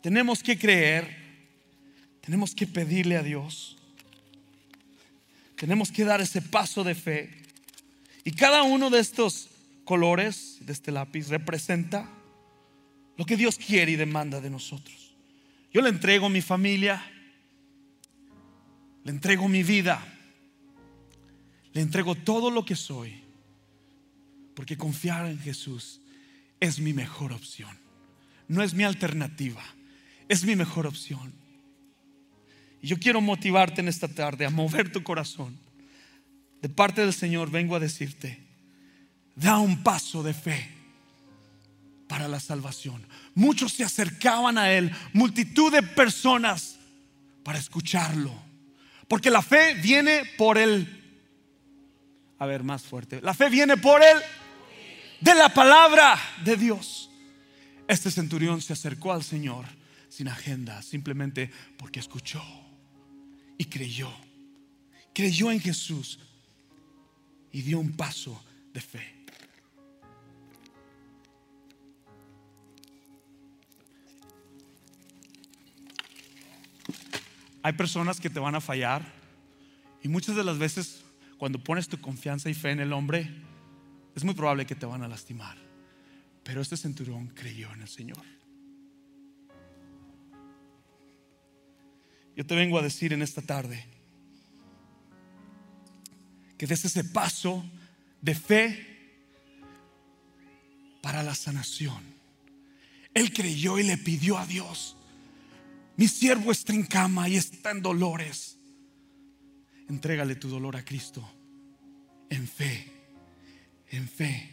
[0.00, 1.16] Tenemos que creer,
[2.20, 3.75] tenemos que pedirle a Dios,
[5.56, 7.30] tenemos que dar ese paso de fe.
[8.24, 9.48] Y cada uno de estos
[9.84, 12.08] colores de este lápiz representa
[13.16, 15.14] lo que Dios quiere y demanda de nosotros.
[15.72, 17.04] Yo le entrego mi familia,
[19.04, 20.12] le entrego mi vida
[21.76, 23.20] le entrego todo lo que soy,
[24.54, 26.00] porque confiar en Jesús
[26.58, 27.76] es mi mejor opción.
[28.48, 29.62] No es mi alternativa,
[30.26, 31.34] es mi mejor opción.
[32.82, 35.58] Y yo quiero motivarte en esta tarde a mover tu corazón.
[36.62, 38.42] De parte del Señor vengo a decirte,
[39.34, 40.70] da un paso de fe
[42.08, 43.06] para la salvación.
[43.34, 46.78] Muchos se acercaban a Él, multitud de personas
[47.42, 48.32] para escucharlo.
[49.08, 51.04] Porque la fe viene por el
[52.38, 53.20] a ver, más fuerte.
[53.22, 54.18] La fe viene por él,
[55.20, 57.10] de la palabra de Dios.
[57.88, 59.64] Este centurión se acercó al Señor
[60.08, 62.42] sin agenda, simplemente porque escuchó
[63.58, 64.10] y creyó.
[65.14, 66.18] Creyó en Jesús
[67.52, 68.42] y dio un paso
[68.72, 69.16] de fe.
[77.62, 79.12] Hay personas que te van a fallar
[80.02, 81.02] y muchas de las veces
[81.36, 83.30] cuando pones tu confianza y fe en el hombre,
[84.14, 85.56] es muy probable que te van a lastimar.
[86.42, 88.22] Pero este centurión creyó en el Señor.
[92.36, 93.84] Yo te vengo a decir en esta tarde
[96.58, 97.64] que des ese paso
[98.20, 98.86] de fe
[101.02, 102.02] para la sanación.
[103.14, 104.96] Él creyó y le pidió a Dios,
[105.96, 108.56] mi siervo está en cama y está en dolores
[109.88, 111.28] entrégale tu dolor a Cristo
[112.28, 112.86] en fe,
[113.90, 114.50] en fe,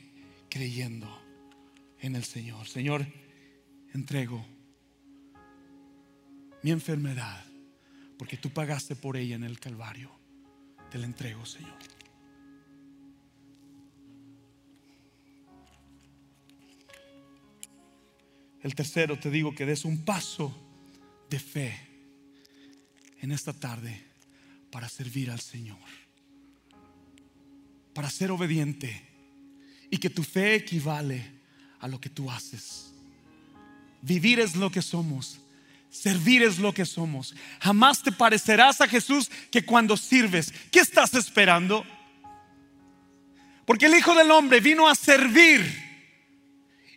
[0.50, 1.10] creyendo
[2.00, 2.68] en el Señor.
[2.68, 3.06] Señor,
[3.94, 4.46] entrego
[6.62, 7.44] mi enfermedad,
[8.18, 10.12] porque tú pagaste por ella en el Calvario.
[10.92, 11.78] Te la entrego, Señor.
[18.62, 20.56] El tercero, te digo que des un paso
[21.30, 21.78] de fe
[23.22, 24.02] en esta tarde
[24.72, 25.78] para servir al Señor,
[27.94, 29.10] para ser obediente
[29.90, 31.42] y que tu fe equivale
[31.80, 32.94] a lo que tú haces.
[34.02, 35.40] Vivir es lo que somos.
[35.94, 37.36] Servir es lo que somos.
[37.62, 40.52] Jamás te parecerás a Jesús que cuando sirves.
[40.72, 41.86] ¿Qué estás esperando?
[43.66, 45.94] Porque el Hijo del Hombre vino a servir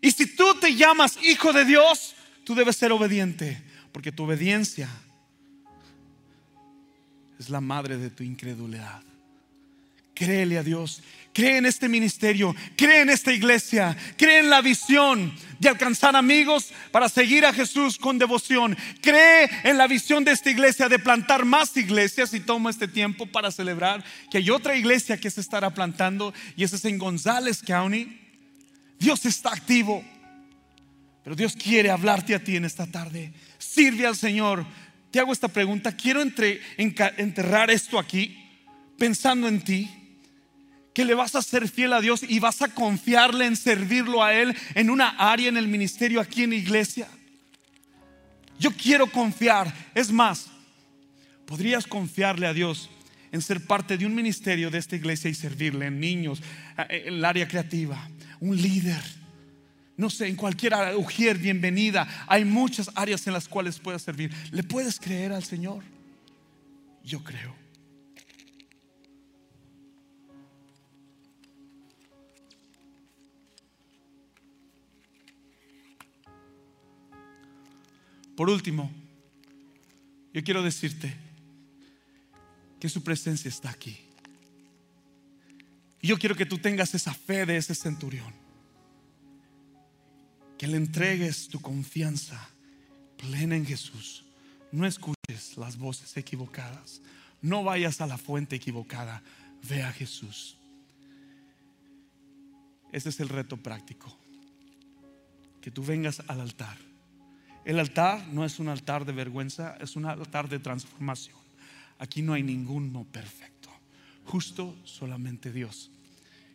[0.00, 3.60] y si tú te llamas hijo de Dios, tú debes ser obediente,
[3.92, 4.88] porque tu obediencia
[7.38, 9.02] es la madre de tu incredulidad.
[10.14, 11.02] Créele a Dios,
[11.36, 16.72] cree en este ministerio, cree en esta iglesia, cree en la visión de alcanzar amigos
[16.90, 18.74] para seguir a Jesús con devoción.
[19.02, 23.26] Cree en la visión de esta iglesia de plantar más iglesias y toma este tiempo
[23.26, 27.60] para celebrar que hay otra iglesia que se estará plantando y esa es en González
[27.62, 28.18] County.
[28.98, 30.02] Dios está activo.
[31.22, 33.34] Pero Dios quiere hablarte a ti en esta tarde.
[33.58, 34.64] Sirve al Señor.
[35.10, 35.94] Te hago esta pregunta.
[35.94, 38.42] Quiero enterrar esto aquí
[38.96, 40.05] pensando en ti.
[40.96, 44.32] Que le vas a ser fiel a Dios y vas a confiarle en servirlo a
[44.32, 47.06] Él en una área en el ministerio aquí en la iglesia.
[48.58, 49.70] Yo quiero confiar.
[49.94, 50.46] Es más,
[51.44, 52.88] podrías confiarle a Dios
[53.30, 56.40] en ser parte de un ministerio de esta iglesia y servirle en niños,
[56.88, 58.08] en el área creativa
[58.40, 59.02] un líder.
[59.98, 60.96] No sé, en cualquier área,
[61.34, 62.08] bienvenida.
[62.26, 64.32] Hay muchas áreas en las cuales puedes servir.
[64.50, 65.84] ¿Le puedes creer al Señor?
[67.04, 67.65] Yo creo.
[78.36, 78.90] Por último,
[80.34, 81.16] yo quiero decirte
[82.78, 83.98] que su presencia está aquí.
[86.02, 88.32] Y yo quiero que tú tengas esa fe de ese centurión.
[90.58, 92.50] Que le entregues tu confianza
[93.16, 94.24] plena en Jesús.
[94.70, 97.00] No escuches las voces equivocadas.
[97.40, 99.22] No vayas a la fuente equivocada.
[99.68, 100.58] Ve a Jesús.
[102.92, 104.14] Ese es el reto práctico.
[105.62, 106.76] Que tú vengas al altar.
[107.66, 111.36] El altar no es un altar de vergüenza, es un altar de transformación.
[111.98, 113.56] Aquí no hay ninguno perfecto
[114.26, 115.90] justo solamente Dios.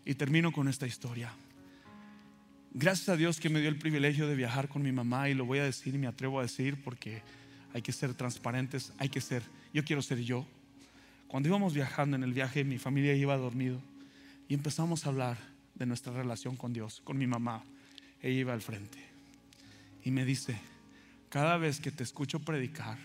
[0.06, 1.34] Y termino con esta historia.
[2.74, 5.46] Gracias a Dios que me dio el privilegio de viajar con mi mamá y lo
[5.46, 7.22] voy a decir y me atrevo a decir porque
[7.74, 9.44] hay que ser transparentes, hay que ser,
[9.74, 10.46] yo quiero ser yo.
[11.28, 13.82] Cuando íbamos viajando en el viaje, mi familia iba dormido
[14.48, 15.38] y empezamos a hablar
[15.76, 17.64] de nuestra relación con Dios, con mi mamá.
[18.22, 19.00] Ella iba al frente
[20.04, 20.58] y me dice,
[21.32, 22.98] cada vez que te escucho predicar,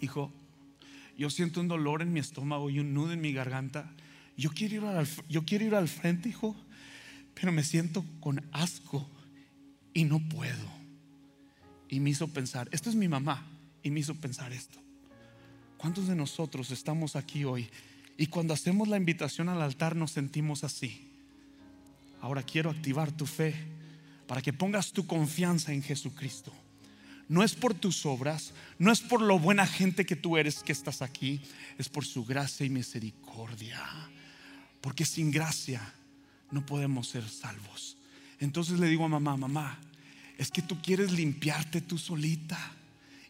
[0.00, 0.32] hijo,
[1.18, 3.92] yo siento un dolor en mi estómago y un nudo en mi garganta.
[4.38, 6.56] Yo quiero ir al, yo quiero ir al frente, hijo,
[7.34, 9.06] pero me siento con asco
[9.92, 10.66] y no puedo.
[11.90, 13.46] Y me hizo pensar, esto es mi mamá,
[13.82, 14.78] y me hizo pensar esto.
[15.76, 17.68] ¿Cuántos de nosotros estamos aquí hoy
[18.16, 21.12] y cuando hacemos la invitación al altar nos sentimos así?
[22.22, 23.54] Ahora quiero activar tu fe
[24.26, 26.50] para que pongas tu confianza en Jesucristo
[27.28, 30.72] no es por tus obras, no es por lo buena gente que tú eres que
[30.72, 31.40] estás aquí,
[31.76, 33.84] es por su gracia y misericordia.
[34.80, 35.94] Porque sin gracia
[36.50, 37.98] no podemos ser salvos.
[38.40, 39.78] Entonces le digo a mamá, mamá,
[40.38, 42.58] es que tú quieres limpiarte tú solita.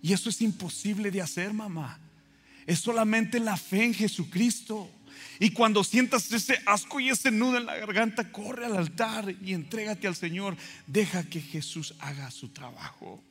[0.01, 1.99] Y eso es imposible de hacer, mamá.
[2.67, 4.89] Es solamente la fe en Jesucristo.
[5.41, 9.55] Y cuando sientas ese asco y ese nudo en la garganta, corre al altar y
[9.55, 10.57] entrégate al Señor.
[10.87, 13.25] Deja que Jesús haga su trabajo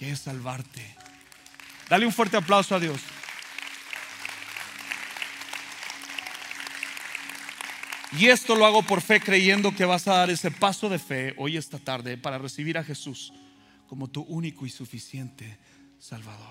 [0.00, 0.96] que es salvarte.
[1.90, 3.02] Dale un fuerte aplauso a Dios.
[8.12, 11.34] Y esto lo hago por fe creyendo que vas a dar ese paso de fe
[11.36, 13.34] hoy esta tarde para recibir a Jesús
[13.88, 15.58] como tu único y suficiente
[15.98, 16.48] Salvador.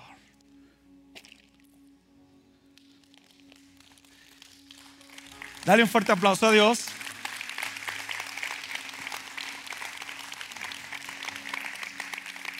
[5.64, 6.86] Dale un fuerte aplauso a Dios.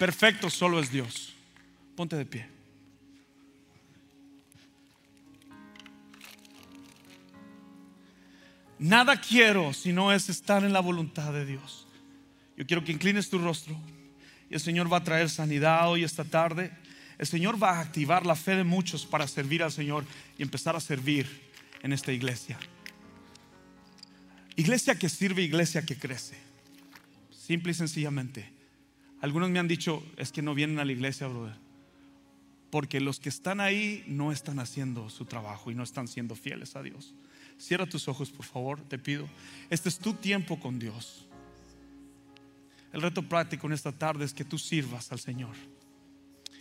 [0.01, 1.35] Perfecto solo es Dios.
[1.95, 2.47] Ponte de pie.
[8.79, 11.87] Nada quiero si no es estar en la voluntad de Dios.
[12.57, 13.77] Yo quiero que inclines tu rostro
[14.49, 16.73] y el Señor va a traer sanidad hoy esta tarde.
[17.19, 20.07] El Señor va a activar la fe de muchos para servir al Señor
[20.39, 21.29] y empezar a servir
[21.83, 22.59] en esta iglesia.
[24.57, 26.39] Iglesia que sirve, iglesia que crece.
[27.31, 28.60] Simple y sencillamente
[29.21, 31.57] Algunos me han dicho, es que no vienen a la iglesia, brother.
[32.71, 36.77] Porque los que están ahí no están haciendo su trabajo y no están siendo fieles
[36.77, 37.15] a Dios.
[37.59, 39.29] Cierra tus ojos, por favor, te pido.
[39.69, 41.27] Este es tu tiempo con Dios.
[42.93, 45.55] El reto práctico en esta tarde es que tú sirvas al Señor.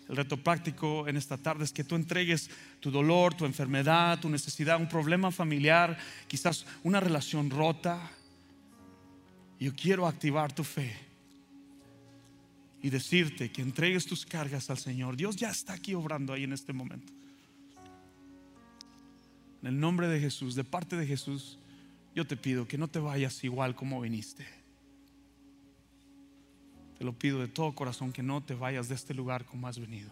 [0.09, 2.49] El reto práctico en esta tarde es que tú entregues
[2.79, 5.97] tu dolor, tu enfermedad, tu necesidad, un problema familiar,
[6.27, 8.11] quizás una relación rota.
[9.59, 11.08] Yo quiero activar tu fe
[12.81, 15.17] y decirte que entregues tus cargas al Señor.
[15.17, 17.11] Dios ya está aquí obrando ahí en este momento.
[19.61, 21.57] En el nombre de Jesús, de parte de Jesús,
[22.15, 24.47] yo te pido que no te vayas igual como viniste.
[26.97, 29.79] Te lo pido de todo corazón que no te vayas de este lugar como has
[29.79, 30.11] venido.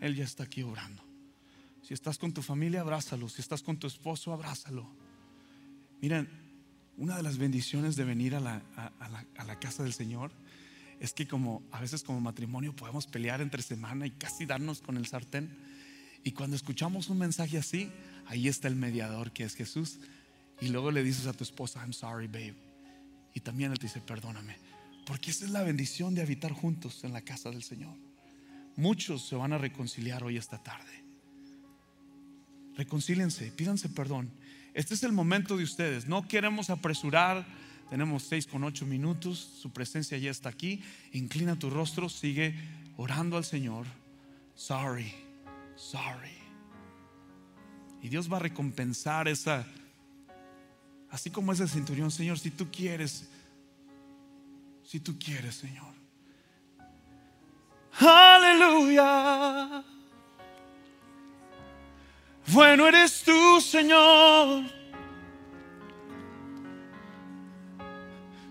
[0.00, 1.02] Él ya está aquí obrando.
[1.82, 3.28] Si estás con tu familia, abrázalo.
[3.28, 4.88] Si estás con tu esposo, abrázalo.
[6.00, 6.28] Miren,
[6.96, 8.62] una de las bendiciones de venir a la,
[9.36, 10.32] a la casa del Señor
[11.00, 14.96] es que como a veces como matrimonio podemos pelear entre semana y casi darnos con
[14.96, 15.56] el sartén.
[16.24, 17.90] Y cuando escuchamos un mensaje así,
[18.26, 19.98] ahí está el mediador que es Jesús.
[20.60, 22.56] Y luego le dices a tu esposa, I'm sorry, babe.
[23.34, 24.56] Y también él te dice, perdóname.
[25.06, 27.96] Porque esa es la bendición de habitar juntos en la casa del Señor.
[28.76, 31.04] Muchos se van a reconciliar hoy esta tarde.
[32.76, 34.30] Reconcílense, pídanse perdón.
[34.74, 36.06] Este es el momento de ustedes.
[36.06, 37.46] No queremos apresurar
[37.90, 39.38] tenemos seis con ocho minutos.
[39.38, 40.82] Su presencia ya está aquí.
[41.12, 42.08] Inclina tu rostro.
[42.08, 42.54] Sigue
[42.96, 43.86] orando al Señor.
[44.54, 45.12] Sorry,
[45.76, 46.32] sorry.
[48.02, 49.66] Y Dios va a recompensar esa,
[51.10, 53.28] así como ese centurión, Señor, si tú quieres,
[54.84, 55.94] si tú quieres, Señor.
[57.98, 59.84] Aleluya.
[62.48, 64.64] Bueno eres tú, Señor.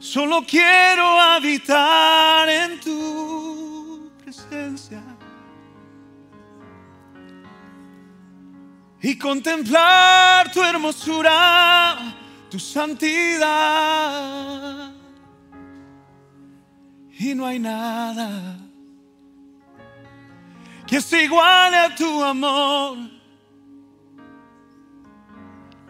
[0.06, 5.02] Solo quiero habitar en tu presencia
[9.02, 11.98] y contemplar tu hermosura,
[12.52, 13.24] tu santidad.
[17.18, 18.60] Y no hay nada
[20.86, 23.00] que se iguale a tu amor,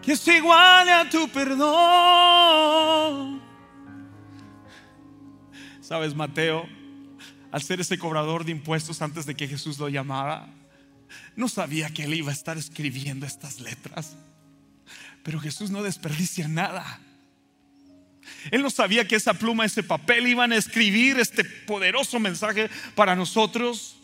[0.01, 3.34] que se iguale a tu perdón.
[5.87, 6.67] Sabes, Mateo,
[7.51, 10.47] al ser ese cobrador de impuestos antes de que Jesús lo llamara,
[11.35, 14.15] no sabía que él iba a estar escribiendo estas letras.
[15.21, 16.99] Pero Jesús no desperdicia nada.
[18.49, 23.15] Él no sabía que esa pluma, ese papel iban a escribir este poderoso mensaje para
[23.15, 23.95] nosotros.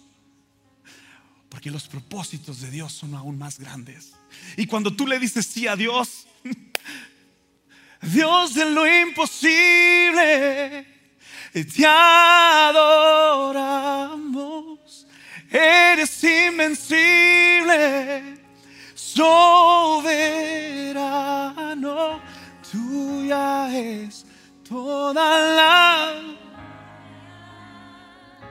[1.49, 4.13] Porque los propósitos de Dios son aún más grandes.
[4.55, 6.27] Y cuando tú le dices sí a Dios,
[8.03, 10.90] Dios de lo imposible,
[11.53, 13.05] te adoramos.
[15.51, 18.39] Eres invencible,
[18.95, 20.01] soberano,
[22.71, 24.25] tuya es
[24.67, 26.13] toda la.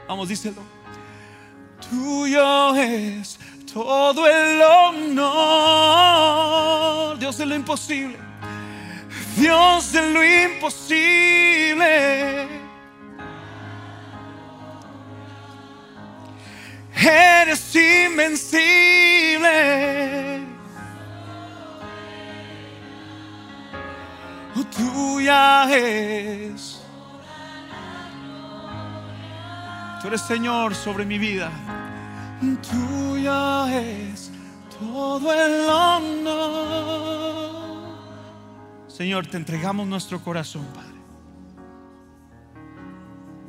[0.07, 0.63] Vamos, díselo.
[1.89, 3.39] Tuyo es
[3.73, 5.39] todo el honor.
[7.19, 8.19] Dios de lo imposible.
[9.37, 12.60] Dios de lo imposible.
[17.09, 18.61] Eres invencible.
[24.57, 26.83] Oh, tuya es.
[30.01, 31.51] Tú eres Señor sobre mi vida.
[32.41, 34.31] Tuya es
[34.79, 37.21] todo el honor.
[38.89, 40.91] Señor, te entregamos nuestro corazón, Padre.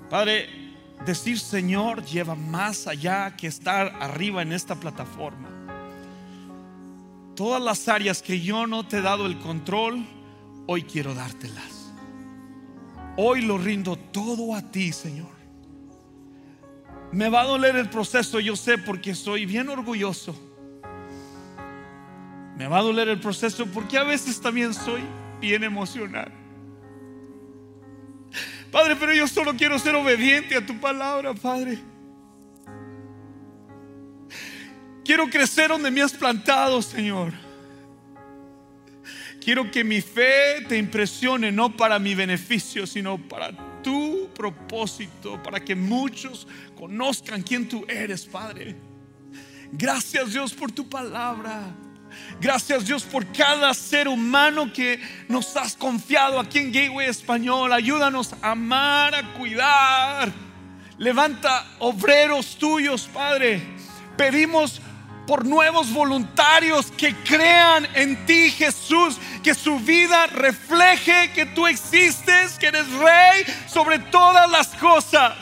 [0.10, 0.61] Padre,
[1.06, 5.50] decir Señor lleva más allá que estar arriba en esta plataforma.
[7.36, 10.06] Todas las áreas que yo no te he dado el control,
[10.68, 11.94] hoy quiero dártelas.
[13.18, 15.42] Hoy lo rindo todo a ti, Señor.
[17.12, 20.36] Me va a doler el proceso, yo sé, porque soy bien orgulloso.
[22.58, 25.02] Me va a doler el proceso porque a veces también soy
[25.40, 26.32] bien emocional.
[28.72, 31.78] Padre, pero yo solo quiero ser obediente a tu palabra, Padre.
[35.04, 37.34] Quiero crecer donde me has plantado, Señor.
[39.44, 45.60] Quiero que mi fe te impresione, no para mi beneficio, sino para tu propósito, para
[45.60, 48.76] que muchos conozcan quién tú eres, Padre.
[49.72, 51.76] Gracias Dios por tu palabra.
[52.40, 57.72] Gracias Dios por cada ser humano que nos has confiado aquí en Gateway Español.
[57.74, 60.32] Ayúdanos a amar, a cuidar.
[60.98, 63.62] Levanta obreros tuyos, Padre.
[64.18, 64.82] Pedimos
[65.26, 72.58] por nuevos voluntarios que crean en ti, Jesús, que su vida refleje que tú existes,
[72.60, 75.34] que eres rey sobre todas las cosas.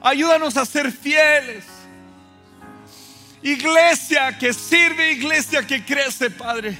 [0.00, 1.77] Ayúdanos a ser fieles.
[3.42, 6.76] Iglesia que sirve, iglesia que crece, Padre.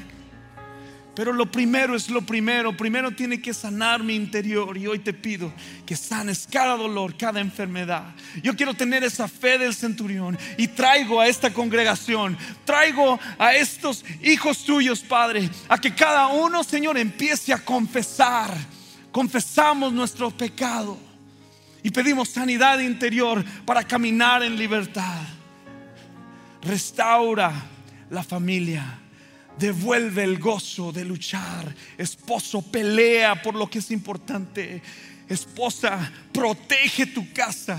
[1.15, 2.77] Pero lo primero es lo primero.
[2.77, 4.77] Primero tiene que sanar mi interior.
[4.77, 5.53] Y hoy te pido
[5.85, 8.15] que sanes cada dolor, cada enfermedad.
[8.41, 10.39] Yo quiero tener esa fe del centurión.
[10.57, 16.63] Y traigo a esta congregación, traigo a estos hijos tuyos, Padre, a que cada uno,
[16.63, 18.55] Señor, empiece a confesar.
[19.11, 20.97] Confesamos nuestro pecado.
[21.83, 25.38] Y pedimos sanidad interior para caminar en libertad
[26.63, 27.53] restaura
[28.11, 28.99] la familia,
[29.59, 31.75] devuelve el gozo de luchar.
[31.97, 34.83] Esposo, pelea por lo que es importante.
[35.29, 37.79] Esposa, protege tu casa.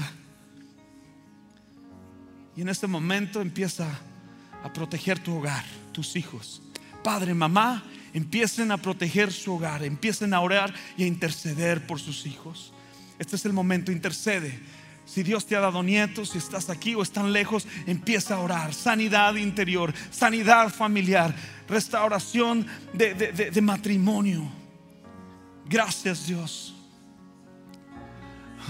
[2.55, 3.87] Y en este momento empieza
[4.63, 6.61] a proteger tu hogar, tus hijos.
[7.03, 12.25] Padre, mamá, empiecen a proteger su hogar, empiecen a orar y a interceder por sus
[12.25, 12.73] hijos.
[13.17, 14.59] Este es el momento, intercede
[15.09, 18.75] si Dios te ha dado nietos, si estás aquí o están lejos, empieza a orar.
[18.75, 21.33] Sanidad interior, sanidad familiar,
[21.67, 24.43] restauración de, matrimonio.
[25.65, 26.75] Gracias Dios.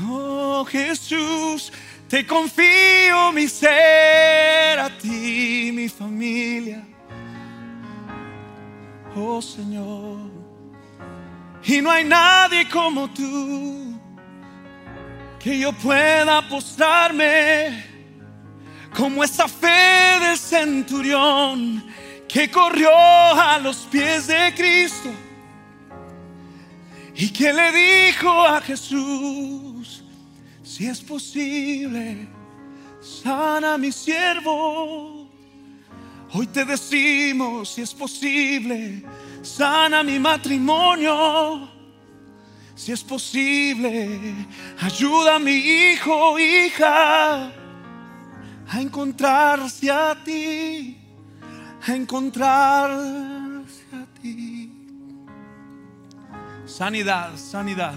[0.02, 1.74] Oh Jesús,
[2.08, 6.88] te confío mi ser a ti, mi familia.
[9.14, 10.32] Oh Señor.
[11.66, 13.99] Y no hay nadie como tú
[15.40, 17.86] que yo pueda postrarme
[18.96, 21.84] como esa fe del centurión
[22.28, 25.10] que corrió a los pies de Cristo
[27.16, 30.04] y que le dijo a Jesús,
[30.64, 32.28] si es posible,
[33.02, 35.28] sana mi siervo.
[36.32, 39.04] Hoy te decimos, si es posible,
[39.42, 41.69] sana mi matrimonio.
[42.80, 44.48] Si es posible,
[44.80, 47.52] ayuda a mi hijo, hija,
[48.70, 50.98] a encontrarse a ti,
[51.86, 54.72] a encontrarse a ti.
[56.66, 57.96] Sanidad, sanidad.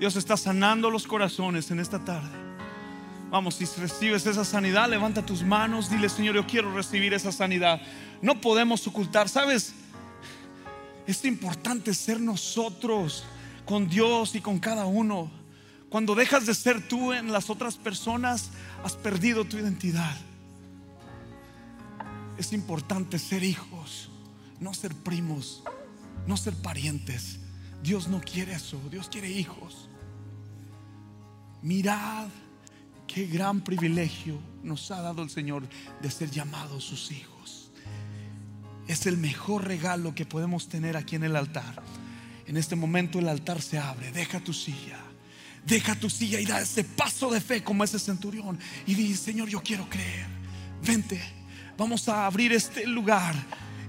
[0.00, 2.36] Dios está sanando los corazones en esta tarde.
[3.30, 7.80] Vamos, si recibes esa sanidad, levanta tus manos, dile, Señor, yo quiero recibir esa sanidad.
[8.20, 9.74] No podemos ocultar, ¿sabes?
[11.06, 13.24] Es importante ser nosotros
[13.68, 15.30] con Dios y con cada uno.
[15.90, 18.48] Cuando dejas de ser tú en las otras personas,
[18.82, 20.16] has perdido tu identidad.
[22.38, 24.08] Es importante ser hijos,
[24.58, 25.62] no ser primos,
[26.26, 27.40] no ser parientes.
[27.82, 29.90] Dios no quiere eso, Dios quiere hijos.
[31.60, 32.28] Mirad
[33.06, 35.68] qué gran privilegio nos ha dado el Señor
[36.00, 37.70] de ser llamados sus hijos.
[38.86, 41.82] Es el mejor regalo que podemos tener aquí en el altar.
[42.48, 44.10] En este momento el altar se abre.
[44.10, 44.98] Deja tu silla.
[45.66, 48.58] Deja tu silla y da ese paso de fe como ese centurión.
[48.86, 50.26] Y dice, Señor, yo quiero creer.
[50.82, 51.20] Vente.
[51.76, 53.34] Vamos a abrir este lugar.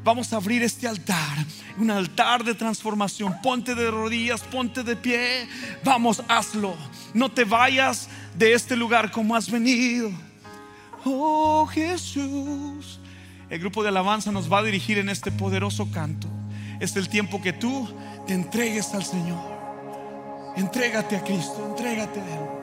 [0.04, 1.46] Vamos a abrir este altar.
[1.78, 3.40] Un altar de transformación.
[3.42, 5.48] Ponte de rodillas, ponte de pie.
[5.86, 6.76] Vamos, hazlo.
[7.14, 10.12] No te vayas de este lugar como has venido.
[11.06, 13.00] Oh Jesús.
[13.50, 16.28] El grupo de alabanza nos va a dirigir en este poderoso canto.
[16.82, 17.90] Es el tiempo que tú
[18.30, 19.40] te entregues al Señor.
[20.56, 22.59] Entrégate a Cristo, entrégate a Él.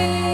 [0.00, 0.29] day.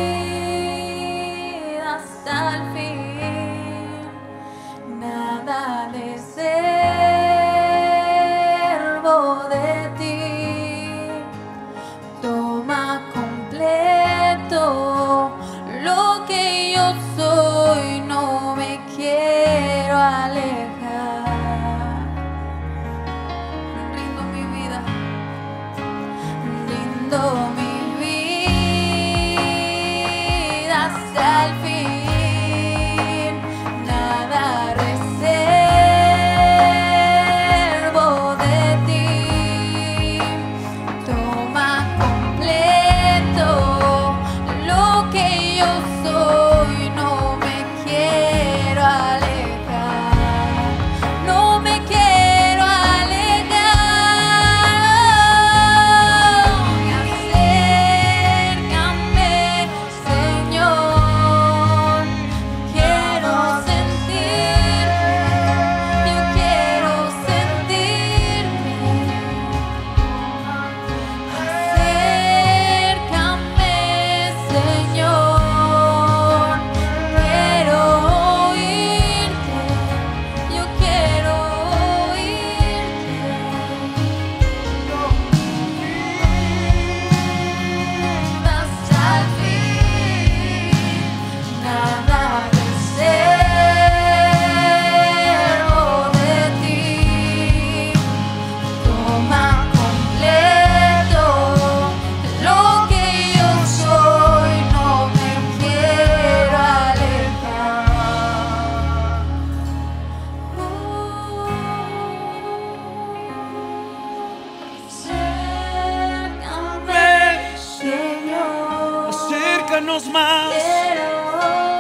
[119.77, 120.53] Acércanos más,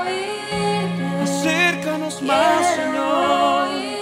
[0.04, 1.22] oírte.
[1.22, 3.68] acércanos más, Señor.
[3.68, 3.96] oírte.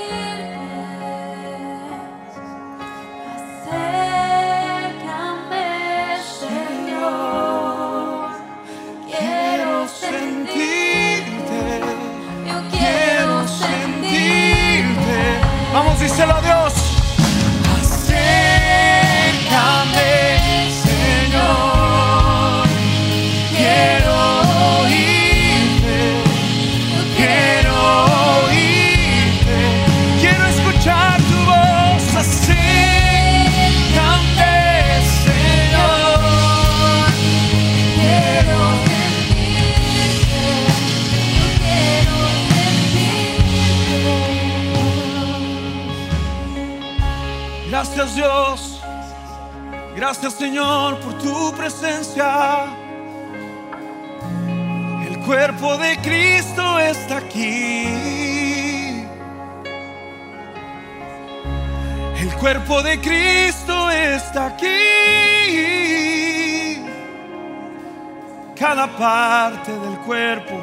[4.74, 5.68] Acércame,
[6.40, 7.54] Señor.
[9.06, 11.62] Quiero sentirte.
[12.48, 15.18] Yo quiero sentirte.
[15.72, 16.83] Vamos, díselo a Dios.
[48.14, 48.80] Dios.
[49.96, 52.66] Gracias Señor por tu presencia.
[55.06, 57.86] El cuerpo de Cristo está aquí.
[62.16, 64.66] El cuerpo de Cristo está aquí.
[68.56, 70.60] Cada parte del cuerpo.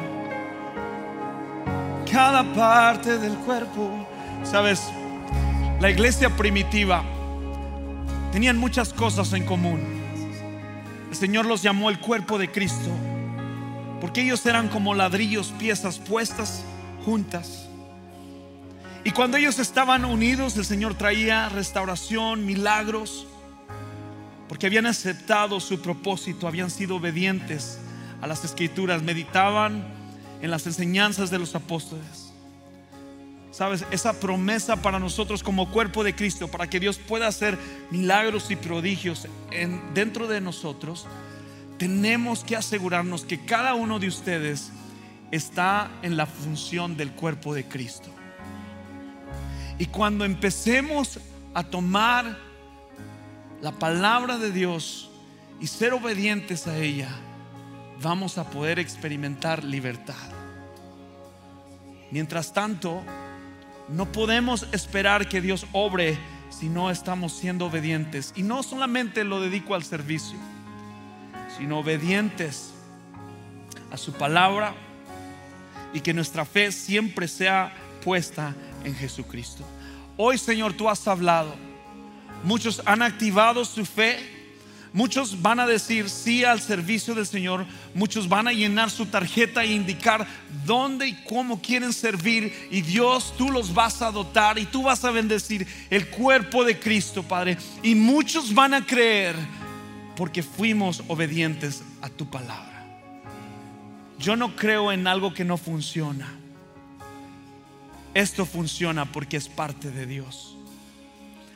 [2.10, 4.06] Cada parte del cuerpo.
[4.42, 4.90] Sabes,
[5.80, 7.02] la iglesia primitiva
[8.32, 9.80] tenían muchas cosas en común.
[11.10, 12.90] El Señor los llamó el cuerpo de Cristo,
[14.00, 16.64] porque ellos eran como ladrillos, piezas puestas
[17.04, 17.68] juntas.
[19.04, 23.26] Y cuando ellos estaban unidos, el Señor traía restauración, milagros,
[24.48, 27.78] porque habían aceptado su propósito, habían sido obedientes
[28.22, 29.84] a las escrituras, meditaban
[30.40, 32.31] en las enseñanzas de los apóstoles.
[33.52, 37.58] Sabes, esa promesa para nosotros como cuerpo de Cristo, para que Dios pueda hacer
[37.90, 41.06] milagros y prodigios en, dentro de nosotros,
[41.76, 44.72] tenemos que asegurarnos que cada uno de ustedes
[45.30, 48.08] está en la función del cuerpo de Cristo.
[49.78, 51.20] Y cuando empecemos
[51.52, 52.38] a tomar
[53.60, 55.10] la palabra de Dios
[55.60, 57.10] y ser obedientes a ella,
[58.00, 60.14] vamos a poder experimentar libertad.
[62.10, 63.02] Mientras tanto,
[63.88, 66.18] no podemos esperar que Dios obre
[66.50, 68.32] si no estamos siendo obedientes.
[68.36, 70.38] Y no solamente lo dedico al servicio,
[71.56, 72.72] sino obedientes
[73.90, 74.74] a su palabra
[75.92, 77.72] y que nuestra fe siempre sea
[78.04, 78.54] puesta
[78.84, 79.64] en Jesucristo.
[80.16, 81.54] Hoy, Señor, tú has hablado.
[82.44, 84.31] Muchos han activado su fe.
[84.92, 87.64] Muchos van a decir sí al servicio del Señor.
[87.94, 90.26] Muchos van a llenar su tarjeta e indicar
[90.66, 92.68] dónde y cómo quieren servir.
[92.70, 96.78] Y Dios, tú los vas a dotar y tú vas a bendecir el cuerpo de
[96.78, 97.56] Cristo, Padre.
[97.82, 99.34] Y muchos van a creer
[100.14, 102.86] porque fuimos obedientes a tu palabra.
[104.18, 106.28] Yo no creo en algo que no funciona.
[108.12, 110.54] Esto funciona porque es parte de Dios.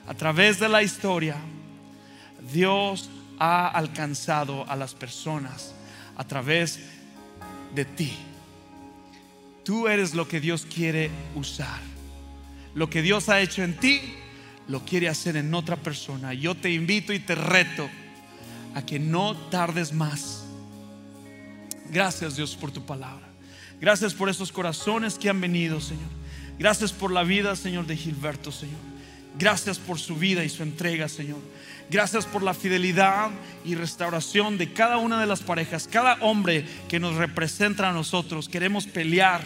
[0.08, 1.36] A través de la historia,
[2.52, 5.74] Dios ha alcanzado a las personas
[6.16, 6.80] a través
[7.74, 8.12] de ti.
[9.64, 11.80] Tú eres lo que Dios quiere usar.
[12.74, 14.00] Lo que Dios ha hecho en ti,
[14.68, 16.34] lo quiere hacer en otra persona.
[16.34, 17.88] Yo te invito y te reto
[18.74, 20.44] a que no tardes más.
[21.90, 23.26] Gracias Dios por tu palabra.
[23.80, 26.10] Gracias por estos corazones que han venido, Señor.
[26.58, 28.80] Gracias por la vida, Señor, de Gilberto, Señor.
[29.38, 31.40] Gracias por su vida y su entrega, Señor.
[31.88, 33.30] Gracias por la fidelidad
[33.64, 38.48] y restauración de cada una de las parejas, cada hombre que nos representa a nosotros.
[38.48, 39.40] Queremos pelear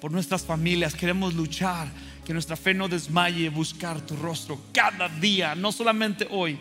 [0.00, 1.88] por nuestras familias, queremos luchar,
[2.24, 6.58] que nuestra fe no desmaye, buscar tu rostro cada día, no solamente hoy,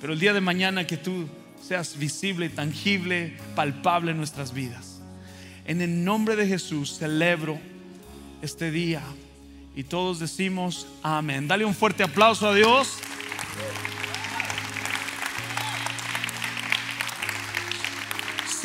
[0.00, 1.28] pero el día de mañana que tú
[1.62, 5.00] seas visible, tangible, palpable en nuestras vidas.
[5.64, 7.58] En el nombre de Jesús celebro
[8.42, 9.02] este día
[9.74, 11.48] y todos decimos amén.
[11.48, 12.98] Dale un fuerte aplauso a Dios.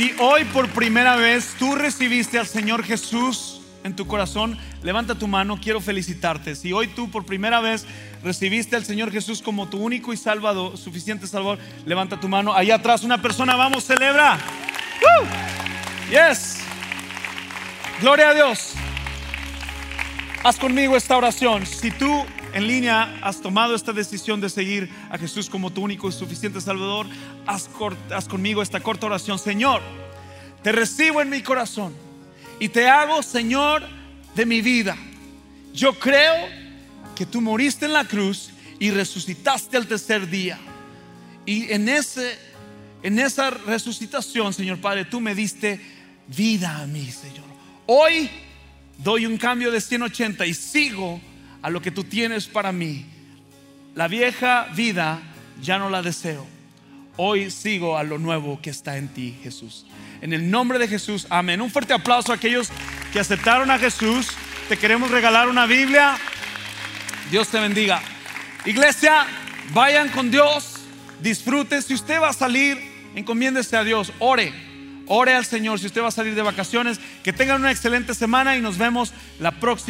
[0.02, 5.28] Si hoy por primera vez tú recibiste al Señor Jesús en tu corazón, levanta tu
[5.28, 6.56] mano, quiero felicitarte.
[6.56, 7.86] Si hoy tú por primera vez
[8.24, 12.52] recibiste al Señor Jesús como tu único y salvador, suficiente salvador, levanta tu mano.
[12.56, 14.40] Allá atrás una persona, vamos, celebra.
[15.02, 15.28] ¡Woo!
[16.10, 16.62] Yes.
[18.02, 18.74] Gloria a Dios.
[20.44, 21.64] Haz conmigo esta oración.
[21.68, 26.10] Si tú en línea has tomado esta decisión de seguir a Jesús como tu único
[26.10, 27.08] y suficiente Salvador,
[27.46, 27.70] haz,
[28.28, 29.40] conmigo esta corta oración.
[29.40, 29.82] Señor,
[30.64, 31.94] te recibo en mi corazón
[32.60, 33.84] y te hago Señor
[34.36, 34.98] de mi vida.
[35.74, 36.48] Yo creo
[37.16, 40.60] que tú moriste en la cruz y resucitaste al tercer día.
[41.46, 42.38] Y en ese
[43.04, 45.82] en esa resucitación, Señor Padre, tú me diste
[46.28, 47.46] vida a mí, Señor.
[47.88, 48.30] Hoy
[48.98, 51.20] doy un cambio de 180 y sigo
[51.62, 53.06] a lo que tú tienes para mí.
[53.96, 55.20] La vieja vida
[55.62, 56.46] ya no la deseo.
[57.18, 59.86] Hoy sigo a lo nuevo que está en ti, Jesús.
[60.22, 61.62] En el nombre de Jesús, amén.
[61.62, 62.70] Un fuerte aplauso a aquellos
[63.12, 64.30] que aceptaron a Jesús.
[64.70, 66.18] Te queremos regalar una Biblia.
[67.30, 68.02] Dios te bendiga.
[68.66, 69.26] Iglesia,
[69.74, 70.76] vayan con Dios,
[71.22, 71.82] disfruten.
[71.82, 72.78] Si usted va a salir,
[73.16, 74.54] encomiéndese a Dios, ore,
[75.08, 75.80] ore al Señor.
[75.80, 79.14] Si usted va a salir de vacaciones, que tengan una excelente semana y nos vemos
[79.40, 79.90] la próxima.